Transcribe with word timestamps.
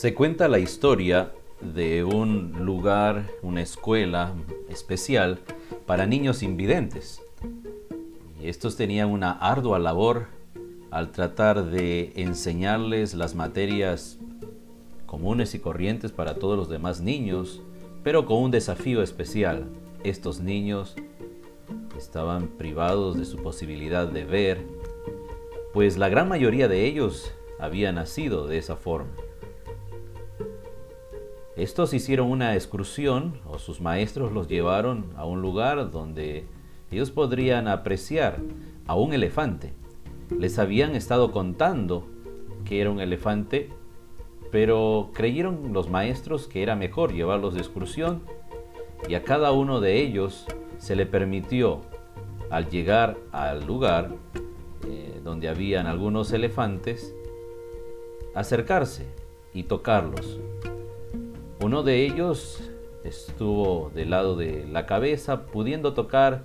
Se 0.00 0.14
cuenta 0.14 0.48
la 0.48 0.58
historia 0.58 1.30
de 1.60 2.04
un 2.04 2.64
lugar, 2.64 3.26
una 3.42 3.60
escuela 3.60 4.32
especial 4.70 5.40
para 5.84 6.06
niños 6.06 6.42
invidentes. 6.42 7.20
Estos 8.42 8.76
tenían 8.76 9.10
una 9.10 9.32
ardua 9.32 9.78
labor 9.78 10.28
al 10.90 11.12
tratar 11.12 11.66
de 11.66 12.14
enseñarles 12.16 13.12
las 13.12 13.34
materias 13.34 14.18
comunes 15.04 15.54
y 15.54 15.58
corrientes 15.58 16.12
para 16.12 16.36
todos 16.36 16.56
los 16.56 16.70
demás 16.70 17.02
niños, 17.02 17.60
pero 18.02 18.24
con 18.24 18.42
un 18.42 18.50
desafío 18.50 19.02
especial. 19.02 19.66
Estos 20.02 20.40
niños 20.40 20.96
estaban 21.98 22.48
privados 22.48 23.18
de 23.18 23.26
su 23.26 23.36
posibilidad 23.42 24.08
de 24.08 24.24
ver, 24.24 24.66
pues 25.74 25.98
la 25.98 26.08
gran 26.08 26.26
mayoría 26.26 26.68
de 26.68 26.86
ellos 26.86 27.34
había 27.58 27.92
nacido 27.92 28.46
de 28.46 28.56
esa 28.56 28.76
forma. 28.76 29.10
Estos 31.60 31.92
hicieron 31.92 32.30
una 32.30 32.54
excursión 32.54 33.34
o 33.46 33.58
sus 33.58 33.82
maestros 33.82 34.32
los 34.32 34.48
llevaron 34.48 35.04
a 35.14 35.26
un 35.26 35.42
lugar 35.42 35.90
donde 35.90 36.46
ellos 36.90 37.10
podrían 37.10 37.68
apreciar 37.68 38.38
a 38.86 38.94
un 38.94 39.12
elefante. 39.12 39.74
Les 40.30 40.58
habían 40.58 40.96
estado 40.96 41.32
contando 41.32 42.06
que 42.64 42.80
era 42.80 42.90
un 42.90 42.98
elefante, 42.98 43.68
pero 44.50 45.10
creyeron 45.12 45.74
los 45.74 45.90
maestros 45.90 46.46
que 46.46 46.62
era 46.62 46.76
mejor 46.76 47.12
llevarlos 47.12 47.52
de 47.52 47.60
excursión 47.60 48.22
y 49.06 49.12
a 49.12 49.22
cada 49.22 49.52
uno 49.52 49.82
de 49.82 50.00
ellos 50.00 50.46
se 50.78 50.96
le 50.96 51.04
permitió, 51.04 51.82
al 52.48 52.70
llegar 52.70 53.18
al 53.32 53.66
lugar 53.66 54.14
eh, 54.88 55.20
donde 55.22 55.50
habían 55.50 55.86
algunos 55.86 56.32
elefantes, 56.32 57.14
acercarse 58.34 59.04
y 59.52 59.64
tocarlos 59.64 60.40
uno 61.70 61.84
de 61.84 62.04
ellos 62.04 62.68
estuvo 63.04 63.92
del 63.94 64.10
lado 64.10 64.34
de 64.34 64.66
la 64.66 64.86
cabeza, 64.86 65.46
pudiendo 65.46 65.94
tocar 65.94 66.42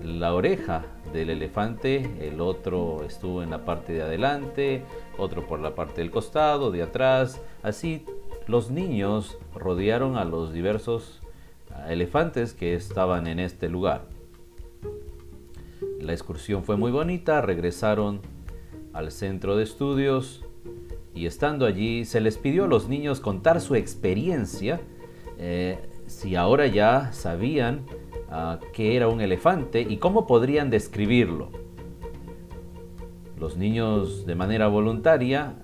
la 0.00 0.32
oreja 0.32 0.86
del 1.12 1.30
elefante, 1.30 2.08
el 2.20 2.40
otro 2.40 3.02
estuvo 3.02 3.42
en 3.42 3.50
la 3.50 3.64
parte 3.64 3.92
de 3.94 4.02
adelante, 4.02 4.84
otro 5.18 5.44
por 5.44 5.58
la 5.58 5.74
parte 5.74 6.02
del 6.02 6.12
costado, 6.12 6.70
de 6.70 6.84
atrás. 6.84 7.42
Así 7.64 8.06
los 8.46 8.70
niños 8.70 9.36
rodearon 9.56 10.16
a 10.16 10.24
los 10.24 10.52
diversos 10.52 11.20
elefantes 11.88 12.54
que 12.54 12.74
estaban 12.76 13.26
en 13.26 13.40
este 13.40 13.68
lugar. 13.68 14.04
La 16.00 16.12
excursión 16.12 16.62
fue 16.62 16.76
muy 16.76 16.92
bonita, 16.92 17.40
regresaron 17.40 18.20
al 18.92 19.10
centro 19.10 19.56
de 19.56 19.64
estudios 19.64 20.44
y 21.14 21.26
estando 21.26 21.66
allí 21.66 22.04
se 22.04 22.20
les 22.20 22.38
pidió 22.38 22.64
a 22.64 22.68
los 22.68 22.88
niños 22.88 23.20
contar 23.20 23.60
su 23.60 23.74
experiencia, 23.74 24.80
eh, 25.38 25.78
si 26.06 26.36
ahora 26.36 26.66
ya 26.66 27.12
sabían 27.12 27.84
uh, 28.30 28.58
qué 28.72 28.96
era 28.96 29.08
un 29.08 29.20
elefante 29.20 29.80
y 29.82 29.98
cómo 29.98 30.26
podrían 30.26 30.70
describirlo. 30.70 31.50
Los 33.38 33.56
niños 33.56 34.26
de 34.26 34.34
manera 34.34 34.68
voluntaria 34.68 35.54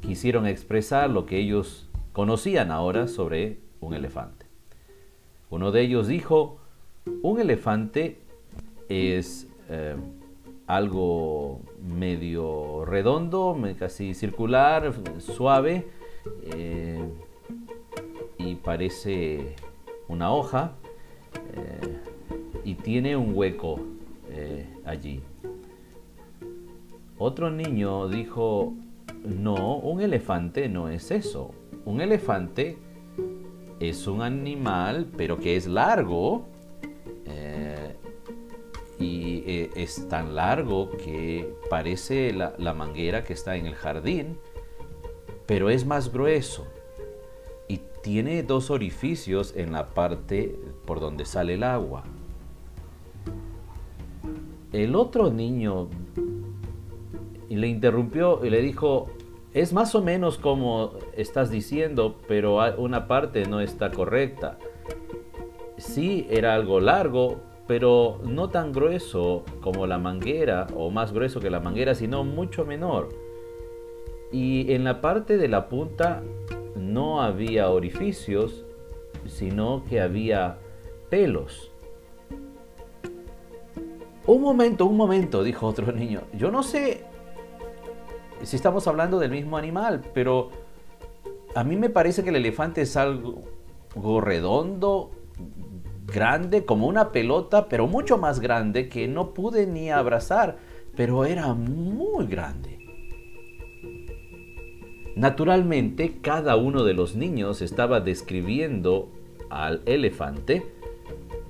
quisieron 0.00 0.46
expresar 0.46 1.10
lo 1.10 1.26
que 1.26 1.38
ellos 1.38 1.88
conocían 2.12 2.70
ahora 2.70 3.08
sobre 3.08 3.58
un 3.80 3.94
elefante. 3.94 4.46
Uno 5.50 5.70
de 5.70 5.82
ellos 5.82 6.06
dijo, 6.08 6.58
un 7.22 7.40
elefante 7.40 8.18
es 8.88 9.48
eh, 9.68 9.96
algo 10.66 11.60
medio 11.80 12.84
redondo, 12.84 13.56
casi 13.78 14.14
circular, 14.14 14.92
suave, 15.18 15.86
eh, 16.44 17.04
y 18.38 18.54
parece 18.56 19.54
una 20.08 20.32
hoja, 20.32 20.72
eh, 21.54 21.98
y 22.64 22.74
tiene 22.74 23.16
un 23.16 23.32
hueco 23.34 23.80
eh, 24.30 24.66
allí. 24.84 25.22
Otro 27.18 27.50
niño 27.50 28.08
dijo, 28.08 28.74
no, 29.24 29.76
un 29.76 30.02
elefante 30.02 30.68
no 30.68 30.88
es 30.88 31.10
eso. 31.10 31.52
Un 31.84 32.00
elefante 32.00 32.76
es 33.80 34.06
un 34.06 34.22
animal, 34.22 35.06
pero 35.16 35.38
que 35.38 35.56
es 35.56 35.66
largo, 35.66 36.44
eh, 39.48 39.70
es 39.76 40.08
tan 40.08 40.34
largo 40.34 40.90
que 40.90 41.54
parece 41.70 42.32
la, 42.32 42.74
manguera 42.74 43.22
que 43.22 43.32
está 43.32 43.54
en 43.54 43.66
el 43.66 43.76
jardín, 43.76 44.38
pero 45.46 45.70
es 45.70 45.86
más 45.86 46.12
grueso 46.12 46.66
y 47.68 47.80
tiene 48.02 48.42
dos 48.42 48.70
orificios 48.72 49.54
en 49.54 49.70
la 49.70 49.86
parte 49.86 50.58
por 50.84 50.98
donde 50.98 51.24
sale 51.24 51.54
el 51.54 51.62
agua. 51.62 52.02
El 54.72 54.96
otro 54.96 55.30
niño 55.30 55.90
le 57.48 57.68
interrumpió 57.68 58.44
y 58.44 58.50
le 58.50 58.60
dijo, 58.62 59.10
es 59.54 59.72
más 59.72 59.94
o 59.94 60.02
menos 60.02 60.38
como 60.38 60.94
estás 61.16 61.50
diciendo, 61.50 62.16
pero 62.26 62.58
una 62.78 63.06
parte 63.06 63.46
no 63.46 63.60
está 63.60 63.92
correcta. 63.92 64.58
Sí, 65.78 66.26
era 66.30 66.54
algo 66.54 66.80
largo, 66.80 67.36
pero 67.66 68.20
no 68.24 68.48
tan 68.48 68.72
grueso 68.72 69.44
como 69.60 69.86
la 69.86 69.98
manguera 69.98 70.66
o 70.74 70.90
más 70.90 71.12
grueso 71.12 71.40
que 71.40 71.50
la 71.50 71.60
manguera, 71.60 71.94
sino 71.94 72.24
mucho 72.24 72.64
menor. 72.64 73.08
Y 74.32 74.72
en 74.72 74.84
la 74.84 75.00
parte 75.00 75.36
de 75.36 75.48
la 75.48 75.68
punta 75.68 76.22
no 76.76 77.22
había 77.22 77.70
orificios, 77.70 78.64
sino 79.26 79.84
que 79.88 80.00
había 80.00 80.58
pelos. 81.10 81.72
Un 84.26 84.42
momento, 84.42 84.86
un 84.86 84.96
momento, 84.96 85.44
dijo 85.44 85.66
otro 85.66 85.92
niño. 85.92 86.22
Yo 86.32 86.50
no 86.50 86.62
sé 86.62 87.04
si 88.42 88.56
estamos 88.56 88.86
hablando 88.86 89.18
del 89.18 89.30
mismo 89.30 89.56
animal, 89.56 90.02
pero 90.12 90.50
a 91.54 91.64
mí 91.64 91.76
me 91.76 91.90
parece 91.90 92.22
que 92.22 92.30
el 92.30 92.36
elefante 92.36 92.82
es 92.82 92.96
algo 92.96 93.40
redondo, 94.20 95.10
grande 96.06 96.64
como 96.64 96.86
una 96.86 97.12
pelota, 97.12 97.68
pero 97.68 97.86
mucho 97.86 98.18
más 98.18 98.40
grande 98.40 98.88
que 98.88 99.08
no 99.08 99.34
pude 99.34 99.66
ni 99.66 99.90
abrazar, 99.90 100.58
pero 100.96 101.24
era 101.24 101.52
muy 101.54 102.26
grande. 102.26 102.78
Naturalmente, 105.14 106.18
cada 106.20 106.56
uno 106.56 106.84
de 106.84 106.94
los 106.94 107.16
niños 107.16 107.62
estaba 107.62 108.00
describiendo 108.00 109.10
al 109.48 109.82
elefante 109.86 110.76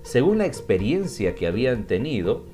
según 0.06 0.38
la 0.38 0.46
experiencia 0.46 1.34
que 1.34 1.48
habían 1.48 1.88
tenido 1.88 2.44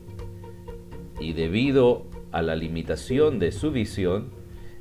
y 1.20 1.34
debido 1.34 2.06
a 2.30 2.40
la 2.40 2.56
limitación 2.56 3.38
de 3.38 3.52
su 3.52 3.70
visión, 3.70 4.30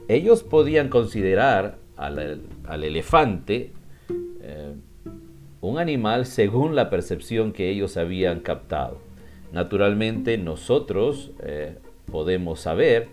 ellos 0.07 0.43
podían 0.43 0.87
considerar 0.87 1.79
al, 1.97 2.45
elefante 2.81 3.73
eh, 4.39 4.73
un 5.61 5.77
animal 5.77 6.25
según 6.25 6.75
la 6.75 6.89
percepción 6.89 7.53
que 7.53 7.69
ellos 7.69 7.95
habían 7.95 8.39
captado. 8.39 8.97
Naturalmente 9.53 10.37
nosotros 10.37 11.31
eh, 11.43 11.75
podemos 12.11 12.59
saber 12.59 13.07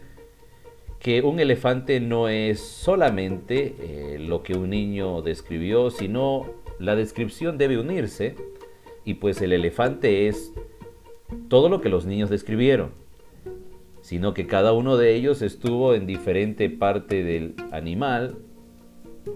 que 0.98 1.22
un 1.22 1.38
elefante 1.38 2.00
no 2.00 2.28
es 2.28 2.60
solamente 2.60 3.74
eh, 3.80 4.18
lo 4.18 4.42
que 4.42 4.54
un 4.54 4.70
niño 4.70 5.22
describió, 5.22 5.90
sino 5.90 6.46
la 6.78 6.96
descripción 6.96 7.58
debe 7.58 7.78
unirse 7.78 8.34
y 9.04 9.14
pues 9.14 9.40
el 9.42 9.52
elefante 9.52 10.28
es 10.28 10.52
todo 11.48 11.68
lo 11.68 11.80
que 11.80 11.88
los 11.88 12.06
niños 12.06 12.30
describieron, 12.30 12.90
sino 14.00 14.32
que 14.32 14.46
cada 14.46 14.72
uno 14.72 14.96
de 14.96 15.14
ellos 15.14 15.42
estuvo 15.42 15.94
en 15.94 16.06
diferente 16.06 16.70
parte 16.70 17.22
del 17.22 17.54
animal 17.70 18.36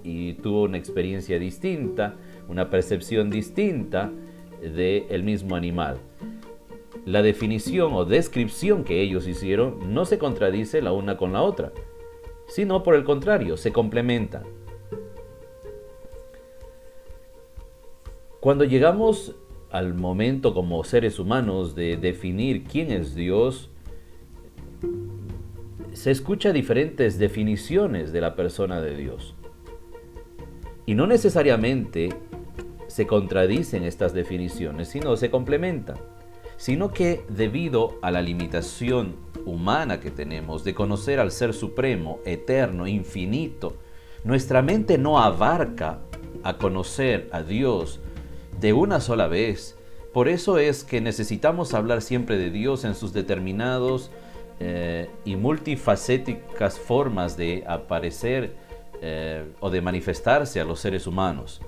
y 0.03 0.35
tuvo 0.35 0.63
una 0.63 0.79
experiencia 0.79 1.39
distinta 1.39 2.17
una 2.53 2.71
percepción 2.71 3.31
distinta 3.31 4.13
del 4.61 5.23
mismo 5.25 5.57
animal. 5.57 5.99
La 7.05 7.23
definición 7.23 7.95
o 7.95 8.05
descripción 8.05 8.85
que 8.85 9.01
ellos 9.01 9.27
hicieron 9.27 9.93
no 9.93 10.05
se 10.05 10.19
contradice 10.19 10.83
la 10.83 10.93
una 10.93 11.17
con 11.17 11.33
la 11.33 11.43
otra, 11.43 11.73
sino 12.47 12.83
por 12.83 12.95
el 12.95 13.05
contrario, 13.05 13.57
se 13.57 13.73
complementan. 13.73 14.45
Cuando 18.39 18.65
llegamos 18.65 19.35
al 19.71 19.95
momento 19.95 20.53
como 20.53 20.85
seres 20.85 21.19
humanos 21.19 21.75
de 21.75 21.97
definir 21.97 22.65
quién 22.65 22.93
es 22.93 23.15
Dios, 23.15 23.71
se 25.93 26.11
escucha 26.11 26.53
diferentes 26.53 27.19
definiciones 27.19 28.13
de 28.13 28.21
la 28.21 28.37
persona 28.37 28.81
de 28.81 28.97
Dios. 28.97 29.35
Y 30.85 30.95
no 30.95 31.07
necesariamente 31.07 32.11
se 32.93 33.07
contradicen 33.07 33.85
estas 33.85 34.13
definiciones, 34.13 34.89
sino 34.89 35.17
se 35.17 35.31
complementan, 35.31 35.97
sino 36.59 36.93
que 36.93 37.25
debido 37.31 37.99
a 38.03 38.11
la 38.11 38.21
limitación 38.21 39.17
humana 39.47 39.99
que 39.99 40.11
tenemos 40.11 40.63
de 40.63 40.75
conocer 40.75 41.19
al 41.19 41.33
Ser 41.33 41.55
Supremo, 41.55 42.21
eterno, 42.27 42.87
infinito, 42.87 43.77
Nuestra 44.25 44.63
mente 44.63 44.99
no 44.99 45.19
abarca 45.19 45.99
a 46.45 46.57
conocer 46.57 47.29
a 47.33 47.43
Dios 47.43 47.99
de 48.61 48.73
una 48.73 49.01
sola 49.01 49.27
vez. 49.27 49.77
Por 50.13 50.29
eso 50.29 50.59
es 50.59 50.85
que 50.85 51.01
necesitamos 51.01 51.75
hablar 51.75 52.03
siempre 52.03 52.39
de 52.39 52.51
Dios 52.51 52.85
en 52.85 52.95
sus 52.95 53.13
determinados 53.13 54.13
eh, 54.61 55.11
y 55.25 55.35
multifacéticas 55.35 56.79
formas 56.79 57.37
de 57.37 57.65
aparecer 57.67 58.55
eh, 59.01 59.45
o 59.59 59.71
de 59.71 59.81
manifestarse 59.81 60.61
a 60.61 60.65
los 60.65 60.79
seres 60.79 61.09
humanos. 61.09 61.61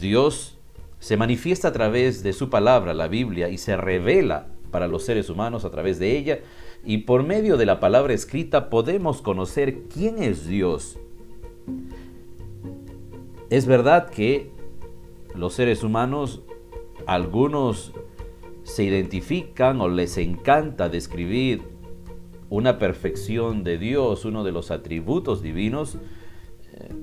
Dios 0.00 0.58
se 0.98 1.16
manifiesta 1.16 1.68
a 1.68 1.72
través 1.72 2.22
de 2.22 2.32
su 2.32 2.50
palabra, 2.50 2.94
la 2.94 3.08
Biblia, 3.08 3.48
y 3.48 3.58
se 3.58 3.76
revela 3.76 4.48
para 4.70 4.88
los 4.88 5.04
seres 5.04 5.30
humanos 5.30 5.64
a 5.64 5.70
través 5.70 5.98
de 5.98 6.16
ella, 6.16 6.40
y 6.84 6.98
por 6.98 7.22
medio 7.22 7.56
de 7.56 7.66
la 7.66 7.80
palabra 7.80 8.12
escrita 8.12 8.70
podemos 8.70 9.22
conocer 9.22 9.84
quién 9.84 10.22
es 10.22 10.46
Dios. 10.46 10.98
Es 13.50 13.66
verdad 13.66 14.10
que 14.10 14.50
los 15.34 15.54
seres 15.54 15.82
humanos, 15.82 16.42
algunos 17.06 17.92
se 18.64 18.84
identifican 18.84 19.80
o 19.80 19.88
les 19.88 20.18
encanta 20.18 20.88
describir 20.88 21.62
una 22.48 22.78
perfección 22.78 23.62
de 23.62 23.78
Dios, 23.78 24.24
uno 24.24 24.42
de 24.44 24.52
los 24.52 24.70
atributos 24.70 25.42
divinos, 25.42 25.98
eh, 26.72 26.94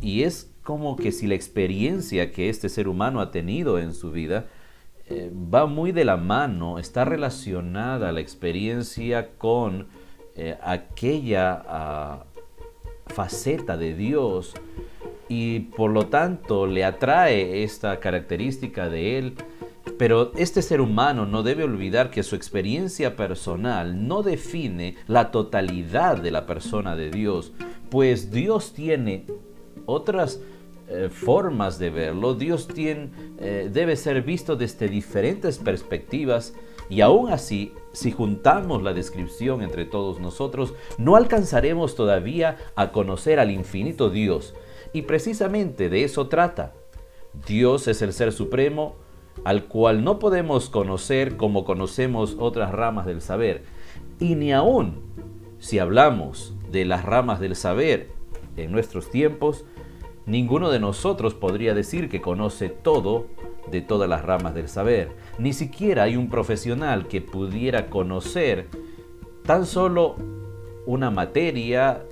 y 0.00 0.22
es 0.22 0.54
como 0.70 0.94
que 0.94 1.10
si 1.10 1.26
la 1.26 1.34
experiencia 1.34 2.30
que 2.30 2.48
este 2.48 2.68
ser 2.68 2.86
humano 2.86 3.20
ha 3.20 3.32
tenido 3.32 3.80
en 3.80 3.92
su 3.92 4.12
vida 4.12 4.46
eh, 5.08 5.28
va 5.34 5.66
muy 5.66 5.90
de 5.90 6.04
la 6.04 6.16
mano, 6.16 6.78
está 6.78 7.04
relacionada 7.04 8.12
la 8.12 8.20
experiencia 8.20 9.30
con 9.36 9.88
eh, 10.36 10.56
aquella 10.62 11.64
ah, 11.66 12.24
faceta 13.08 13.76
de 13.76 13.96
Dios 13.96 14.54
y 15.28 15.58
por 15.58 15.90
lo 15.90 16.06
tanto 16.06 16.68
le 16.68 16.84
atrae 16.84 17.64
esta 17.64 17.98
característica 17.98 18.88
de 18.88 19.18
él. 19.18 19.34
Pero 19.98 20.30
este 20.36 20.62
ser 20.62 20.80
humano 20.80 21.26
no 21.26 21.42
debe 21.42 21.64
olvidar 21.64 22.12
que 22.12 22.22
su 22.22 22.36
experiencia 22.36 23.16
personal 23.16 24.06
no 24.06 24.22
define 24.22 24.94
la 25.08 25.32
totalidad 25.32 26.18
de 26.18 26.30
la 26.30 26.46
persona 26.46 26.94
de 26.94 27.10
Dios, 27.10 27.52
pues 27.90 28.30
Dios 28.30 28.72
tiene 28.72 29.26
otras 29.86 30.40
eh, 30.90 31.08
formas 31.08 31.78
de 31.78 31.90
verlo, 31.90 32.34
Dios 32.34 32.66
tiene, 32.66 33.10
eh, 33.38 33.70
debe 33.72 33.96
ser 33.96 34.22
visto 34.22 34.56
desde 34.56 34.88
diferentes 34.88 35.58
perspectivas 35.58 36.54
y 36.88 37.00
aún 37.02 37.30
así, 37.30 37.72
si 37.92 38.10
juntamos 38.10 38.82
la 38.82 38.92
descripción 38.92 39.62
entre 39.62 39.84
todos 39.84 40.18
nosotros, 40.18 40.74
no 40.98 41.14
alcanzaremos 41.14 41.94
todavía 41.94 42.56
a 42.74 42.90
conocer 42.90 43.38
al 43.38 43.52
infinito 43.52 44.10
Dios. 44.10 44.54
Y 44.92 45.02
precisamente 45.02 45.88
de 45.88 46.02
eso 46.02 46.26
trata. 46.26 46.72
Dios 47.46 47.86
es 47.86 48.02
el 48.02 48.12
Ser 48.12 48.32
Supremo 48.32 48.96
al 49.44 49.66
cual 49.66 50.02
no 50.02 50.18
podemos 50.18 50.68
conocer 50.68 51.36
como 51.36 51.64
conocemos 51.64 52.36
otras 52.40 52.72
ramas 52.72 53.06
del 53.06 53.20
saber. 53.20 53.62
Y 54.18 54.34
ni 54.34 54.52
aún 54.52 55.02
si 55.60 55.78
hablamos 55.78 56.54
de 56.72 56.84
las 56.84 57.04
ramas 57.04 57.38
del 57.38 57.54
saber 57.54 58.10
en 58.56 58.72
nuestros 58.72 59.10
tiempos, 59.10 59.64
Ninguno 60.26 60.70
de 60.70 60.80
nosotros 60.80 61.34
podría 61.34 61.74
decir 61.74 62.08
que 62.08 62.20
conoce 62.20 62.68
todo 62.68 63.26
de 63.70 63.80
todas 63.80 64.08
las 64.08 64.24
ramas 64.24 64.54
del 64.54 64.68
saber. 64.68 65.12
Ni 65.38 65.52
siquiera 65.52 66.04
hay 66.04 66.16
un 66.16 66.28
profesional 66.28 67.08
que 67.08 67.20
pudiera 67.20 67.88
conocer 67.88 68.68
tan 69.44 69.66
solo 69.66 70.16
una 70.86 71.10
materia, 71.10 72.02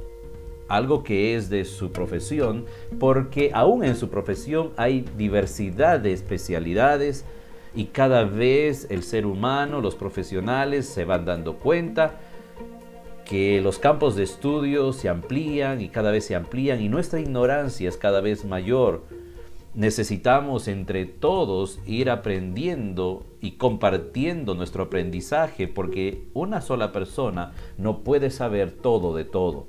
algo 0.69 1.03
que 1.03 1.35
es 1.37 1.51
de 1.51 1.65
su 1.65 1.93
profesión, 1.93 2.65
porque 2.99 3.51
aún 3.55 3.85
en 3.85 3.97
su 3.97 4.09
profesión 4.09 4.71
hay 4.77 5.05
diversidad 5.17 6.01
de 6.01 6.13
especialidades 6.13 7.25
y 7.75 7.87
cada 7.87 8.25
vez 8.25 8.87
el 8.91 9.03
ser 9.03 9.27
humano, 9.27 9.81
los 9.81 9.95
profesionales 9.95 10.87
se 10.89 11.05
van 11.05 11.25
dando 11.25 11.55
cuenta 11.57 12.19
que 13.29 13.61
los 13.61 13.79
campos 13.79 14.17
de 14.17 14.23
estudio 14.23 14.95
se 14.95 15.11
amplían 15.11 15.83
y 15.83 15.91
cada 15.91 16.11
vez 16.11 16.25
se 16.25 16.35
amplían 16.35 16.81
y 16.81 16.89
nuestra 16.89 17.21
ignorancia 17.21 17.87
es 17.87 17.99
cada 17.99 18.23
vez 18.23 18.47
mayor. 18.47 19.05
Necesitamos 19.75 20.67
entre 20.67 21.05
todos 21.05 21.79
ir 21.87 22.09
aprendiendo 22.09 23.27
y 23.43 23.53
compartiendo 23.53 24.55
nuestro 24.55 24.85
aprendizaje 24.85 25.69
porque 25.69 26.25
una 26.33 26.63
sola 26.63 26.91
persona 26.91 27.53
no 27.77 27.99
puede 28.03 28.31
saber 28.31 28.73
todo 28.73 29.15
de 29.15 29.27
todo. 29.27 29.67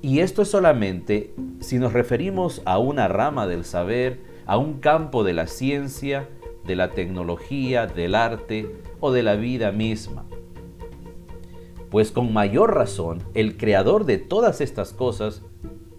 Y 0.00 0.20
esto 0.20 0.40
es 0.40 0.48
solamente 0.48 1.34
si 1.60 1.78
nos 1.78 1.92
referimos 1.92 2.62
a 2.64 2.78
una 2.78 3.08
rama 3.08 3.46
del 3.46 3.66
saber, 3.66 4.20
a 4.46 4.56
un 4.56 4.80
campo 4.80 5.22
de 5.22 5.34
la 5.34 5.48
ciencia, 5.48 6.28
de 6.64 6.76
la 6.76 6.92
tecnología, 6.92 7.86
del 7.86 8.14
arte 8.14 8.74
o 9.00 9.12
de 9.12 9.22
la 9.22 9.36
vida 9.36 9.70
misma. 9.70 10.25
Pues 11.90 12.10
con 12.10 12.32
mayor 12.32 12.74
razón, 12.74 13.22
el 13.34 13.56
creador 13.56 14.04
de 14.04 14.18
todas 14.18 14.60
estas 14.60 14.92
cosas, 14.92 15.42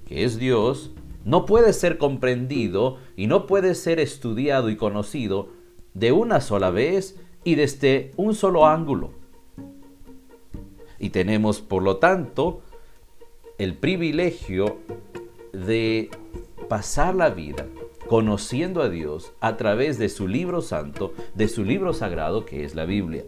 que 0.05 0.23
es 0.23 0.37
Dios, 0.37 0.91
no 1.23 1.45
puede 1.45 1.73
ser 1.73 1.97
comprendido 1.97 2.97
y 3.15 3.27
no 3.27 3.47
puede 3.47 3.75
ser 3.75 3.99
estudiado 3.99 4.69
y 4.69 4.77
conocido 4.77 5.49
de 5.93 6.11
una 6.11 6.41
sola 6.41 6.69
vez 6.69 7.19
y 7.43 7.55
desde 7.55 8.11
un 8.15 8.35
solo 8.35 8.65
ángulo. 8.65 9.11
Y 10.99 11.09
tenemos, 11.09 11.61
por 11.61 11.83
lo 11.83 11.97
tanto, 11.97 12.61
el 13.57 13.75
privilegio 13.75 14.77
de 15.53 16.09
pasar 16.69 17.15
la 17.15 17.29
vida 17.29 17.65
conociendo 18.07 18.81
a 18.81 18.89
Dios 18.89 19.33
a 19.41 19.57
través 19.57 19.97
de 19.97 20.09
su 20.09 20.27
libro 20.27 20.61
santo, 20.61 21.13
de 21.35 21.47
su 21.47 21.63
libro 21.63 21.93
sagrado 21.93 22.45
que 22.45 22.63
es 22.63 22.75
la 22.75 22.85
Biblia. 22.85 23.23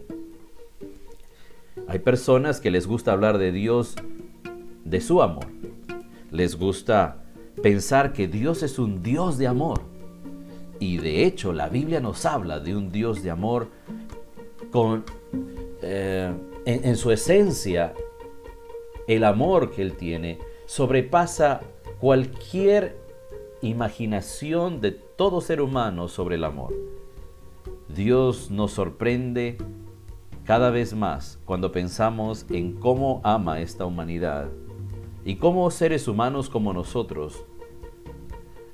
Hay 1.89 1.97
personas 1.97 2.59
que 2.59 2.69
les 2.69 2.85
gusta 2.85 3.13
hablar 3.13 3.39
de 3.39 3.51
Dios, 3.51 3.95
de 4.85 5.01
su 5.01 5.23
amor. 5.23 5.47
Les 6.29 6.55
gusta 6.55 7.23
pensar 7.63 8.13
que 8.13 8.27
Dios 8.27 8.61
es 8.61 8.77
un 8.77 9.01
Dios 9.01 9.39
de 9.39 9.47
amor. 9.47 9.81
Y 10.79 10.97
de 10.97 11.25
hecho 11.25 11.51
la 11.51 11.67
Biblia 11.67 11.99
nos 11.99 12.27
habla 12.27 12.59
de 12.59 12.75
un 12.75 12.91
Dios 12.91 13.23
de 13.23 13.31
amor 13.31 13.69
con, 14.71 15.03
eh, 15.81 16.31
en 16.65 16.95
su 16.95 17.09
esencia, 17.09 17.95
el 19.07 19.23
amor 19.23 19.71
que 19.71 19.81
Él 19.81 19.97
tiene 19.97 20.37
sobrepasa 20.67 21.61
cualquier 21.99 22.97
imaginación 23.63 24.79
de 24.79 24.91
todo 24.91 25.41
ser 25.41 25.59
humano 25.59 26.07
sobre 26.07 26.35
el 26.35 26.43
amor. 26.43 26.71
Dios 27.87 28.51
nos 28.51 28.73
sorprende 28.73 29.57
cada 30.49 30.71
vez 30.71 30.95
más 30.95 31.37
cuando 31.45 31.71
pensamos 31.71 32.47
en 32.49 32.73
cómo 32.73 33.21
ama 33.23 33.61
esta 33.61 33.85
humanidad 33.85 34.49
y 35.23 35.35
cómo 35.35 35.69
seres 35.69 36.07
humanos 36.07 36.49
como 36.49 36.73
nosotros, 36.73 37.45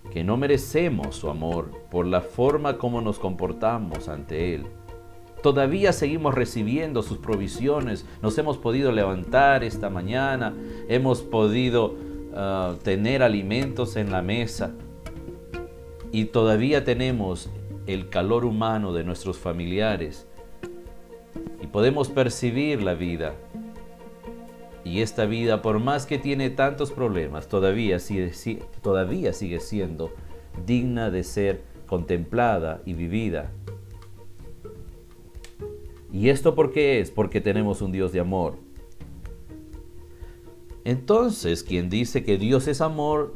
que 0.09 0.23
no 0.23 0.37
merecemos 0.37 1.17
su 1.17 1.29
amor 1.29 1.71
por 1.91 2.05
la 2.05 2.21
forma 2.21 2.77
como 2.77 3.01
nos 3.01 3.19
comportamos 3.19 4.07
ante 4.07 4.55
Él, 4.55 4.67
todavía 5.43 5.91
seguimos 5.91 6.33
recibiendo 6.33 7.03
sus 7.03 7.17
provisiones, 7.17 8.05
nos 8.21 8.37
hemos 8.37 8.57
podido 8.57 8.93
levantar 8.93 9.65
esta 9.65 9.89
mañana, 9.89 10.53
hemos 10.87 11.23
podido 11.23 11.95
ah, 12.33 12.75
tener 12.83 13.21
alimentos 13.21 13.97
en 13.97 14.13
la 14.13 14.21
mesa 14.21 14.71
y 16.13 16.23
todavía 16.23 16.85
tenemos 16.85 17.49
el 17.85 18.07
calor 18.07 18.45
humano 18.45 18.93
de 18.93 19.03
nuestros 19.03 19.37
familiares 19.37 20.25
podemos 21.75 22.07
percibir 22.07 22.81
la 22.81 22.93
vida. 22.93 23.35
Y 24.85 25.01
esta 25.01 25.25
vida, 25.25 25.61
por 25.61 25.79
más 25.79 26.05
que 26.05 26.17
tiene 26.17 26.49
tantos 26.49 26.93
problemas, 26.93 27.49
todavía 27.49 27.99
sigue, 27.99 28.31
siendo 29.59 30.13
digna 30.65 31.11
de 31.11 31.25
ser 31.25 31.63
contemplada 31.85 32.81
y 32.85 32.93
vivida. 32.93 33.51
¿Y 36.13 36.29
esto 36.29 36.55
por 36.55 36.71
qué 36.71 37.01
es? 37.01 37.11
Porque 37.11 37.41
tenemos 37.41 37.81
un 37.81 37.91
Dios 37.91 38.13
de 38.13 38.21
amor. 38.21 38.55
Entonces, 40.85 41.61
quien 41.61 41.89
dice 41.89 42.23
que 42.23 42.37
Dios 42.37 42.69
es 42.69 42.79
amor, 42.79 43.33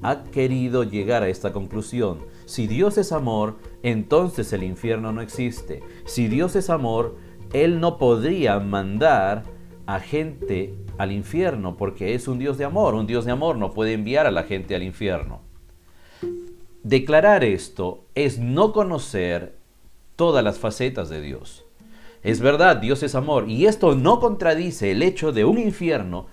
ha 0.00 0.24
querido 0.24 0.82
llegar 0.82 1.22
a 1.22 1.28
esta 1.28 1.52
conclusión. 1.52 2.20
Si 2.46 2.66
Dios 2.66 2.96
es 2.96 3.12
amor, 3.12 3.56
entonces 3.82 4.50
el 4.54 4.62
infierno 4.62 5.12
no 5.12 5.20
existe. 5.20 5.82
Si 6.06 6.28
Dios 6.28 6.56
es 6.56 6.70
amor, 6.70 7.16
Él 7.54 7.80
no 7.80 7.96
podría 7.96 8.58
mandar 8.58 9.44
a 9.86 10.00
gente 10.00 10.74
al 10.98 11.12
infierno 11.12 11.76
porque 11.76 12.14
es 12.14 12.28
un 12.28 12.38
Dios 12.38 12.58
de 12.58 12.64
amor. 12.64 12.94
Un 12.94 13.06
Dios 13.06 13.24
de 13.24 13.32
amor 13.32 13.56
no 13.56 13.72
puede 13.72 13.94
enviar 13.94 14.26
a 14.26 14.30
la 14.30 14.42
gente 14.42 14.74
al 14.74 14.82
infierno. 14.82 15.40
Declarar 16.82 17.44
esto 17.44 18.04
es 18.14 18.38
no 18.38 18.72
conocer 18.72 19.54
todas 20.16 20.44
las 20.44 20.58
facetas 20.58 21.08
de 21.08 21.20
Dios. 21.20 21.64
Es 22.24 22.40
verdad, 22.40 22.76
Dios 22.76 23.02
es 23.02 23.14
amor 23.14 23.48
y 23.48 23.66
esto 23.66 23.94
no 23.94 24.18
contradice 24.18 24.90
el 24.90 25.02
hecho 25.02 25.30
de 25.30 25.44
un 25.44 25.58
infierno 25.58 26.26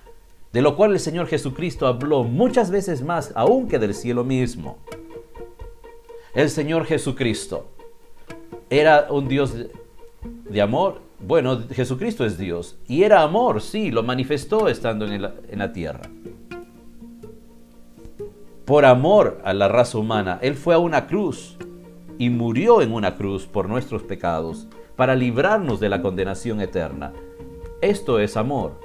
de 0.54 0.62
lo 0.62 0.76
cual 0.76 0.92
el 0.92 1.00
Señor 1.00 1.28
Jesucristo 1.28 1.88
habló 1.88 2.24
muchas 2.24 2.72
veces 2.72 3.04
más 3.04 3.32
aún 3.36 3.68
que 3.68 3.80
del 3.80 3.94
cielo 3.94 4.24
mismo. 4.24 4.80
El 6.34 6.50
Señor 6.50 6.86
Jesucristo 6.86 7.68
era 8.70 9.08
un 9.12 9.28
Dios 9.28 9.54
de 10.24 10.62
amor. 10.62 11.11
Bueno, 11.26 11.60
Jesucristo 11.72 12.26
es 12.26 12.38
Dios. 12.38 12.78
Y 12.88 13.04
era 13.04 13.22
amor, 13.22 13.62
sí, 13.62 13.92
lo 13.92 14.04
manifestó 14.04 14.68
estando 14.68 15.06
en, 15.06 15.14
en 15.14 15.60
la 15.60 15.72
tierra. 15.72 16.02
Por 18.66 18.86
amor 18.86 19.42
a 19.44 19.54
la 19.54 19.68
raza 19.68 19.98
humana, 19.98 20.40
Él 20.42 20.56
fue 20.56 20.74
a 20.74 20.80
una 20.80 21.08
cruz 21.08 21.58
y 22.18 22.30
murió 22.30 22.82
en 22.82 22.94
una 22.94 23.16
cruz 23.16 23.46
por 23.46 23.68
nuestros 23.68 24.04
pecados 24.04 24.68
para 24.96 25.16
librarnos 25.16 25.80
de 25.80 25.90
la 25.90 26.02
condenación 26.02 26.62
eterna. 26.62 27.14
Esto 27.82 28.20
es 28.20 28.38
amor. 28.38 28.80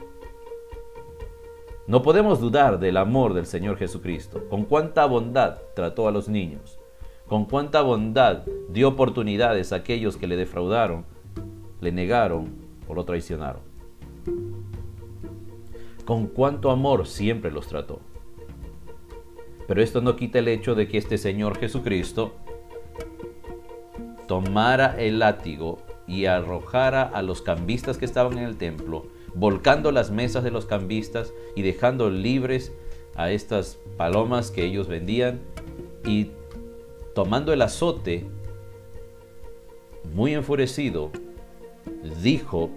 No 1.86 2.02
podemos 2.02 2.40
dudar 2.40 2.80
del 2.80 2.96
amor 2.96 3.34
del 3.34 3.46
Señor 3.46 3.76
Jesucristo, 3.76 4.48
con 4.48 4.64
cuánta 4.64 5.06
bondad 5.06 5.58
trató 5.74 6.08
a 6.08 6.10
los 6.10 6.28
niños, 6.28 6.78
con 7.28 7.44
cuánta 7.44 7.82
bondad 7.82 8.44
dio 8.70 8.88
oportunidades 8.88 9.72
a 9.72 9.76
aquellos 9.76 10.16
que 10.16 10.26
le 10.26 10.36
defraudaron, 10.36 11.04
le 11.80 11.92
negaron 11.92 12.54
o 12.88 12.94
lo 12.94 13.04
traicionaron. 13.04 13.62
Con 16.04 16.26
cuánto 16.26 16.70
amor 16.70 17.06
siempre 17.06 17.50
los 17.50 17.66
trató. 17.66 18.00
Pero 19.66 19.82
esto 19.82 20.00
no 20.00 20.16
quita 20.16 20.38
el 20.38 20.48
hecho 20.48 20.74
de 20.74 20.86
que 20.88 20.98
este 20.98 21.18
Señor 21.18 21.58
Jesucristo 21.58 22.34
tomara 24.28 24.96
el 24.98 25.18
látigo 25.18 25.78
y 26.06 26.26
arrojara 26.26 27.02
a 27.02 27.22
los 27.22 27.42
cambistas 27.42 27.98
que 27.98 28.04
estaban 28.04 28.38
en 28.38 28.44
el 28.44 28.56
templo, 28.56 29.06
volcando 29.34 29.90
las 29.90 30.10
mesas 30.10 30.44
de 30.44 30.50
los 30.50 30.66
cambistas 30.66 31.32
y 31.56 31.62
dejando 31.62 32.10
libres 32.10 32.72
a 33.16 33.30
estas 33.30 33.78
palomas 33.96 34.50
que 34.50 34.64
ellos 34.64 34.88
vendían 34.88 35.40
y 36.06 36.30
tomando 37.14 37.52
el 37.52 37.62
azote, 37.62 38.26
muy 40.14 40.34
enfurecido, 40.34 41.10
dijo 42.22 42.70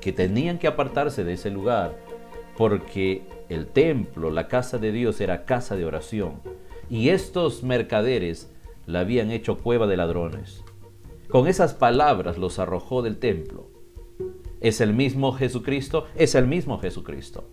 que 0.00 0.12
tenían 0.12 0.58
que 0.58 0.66
apartarse 0.66 1.24
de 1.24 1.34
ese 1.34 1.50
lugar 1.50 1.96
porque 2.56 3.22
el 3.48 3.66
templo, 3.66 4.30
la 4.30 4.48
casa 4.48 4.78
de 4.78 4.92
Dios 4.92 5.20
era 5.20 5.44
casa 5.44 5.76
de 5.76 5.84
oración 5.84 6.40
y 6.88 7.10
estos 7.10 7.62
mercaderes 7.62 8.52
la 8.86 9.00
habían 9.00 9.30
hecho 9.30 9.58
cueva 9.58 9.86
de 9.86 9.96
ladrones. 9.96 10.64
Con 11.28 11.46
esas 11.46 11.74
palabras 11.74 12.38
los 12.38 12.58
arrojó 12.58 13.02
del 13.02 13.18
templo. 13.18 13.68
¿Es 14.60 14.80
el 14.80 14.92
mismo 14.92 15.32
Jesucristo? 15.32 16.06
Es 16.16 16.34
el 16.34 16.46
mismo 16.46 16.78
Jesucristo. 16.78 17.44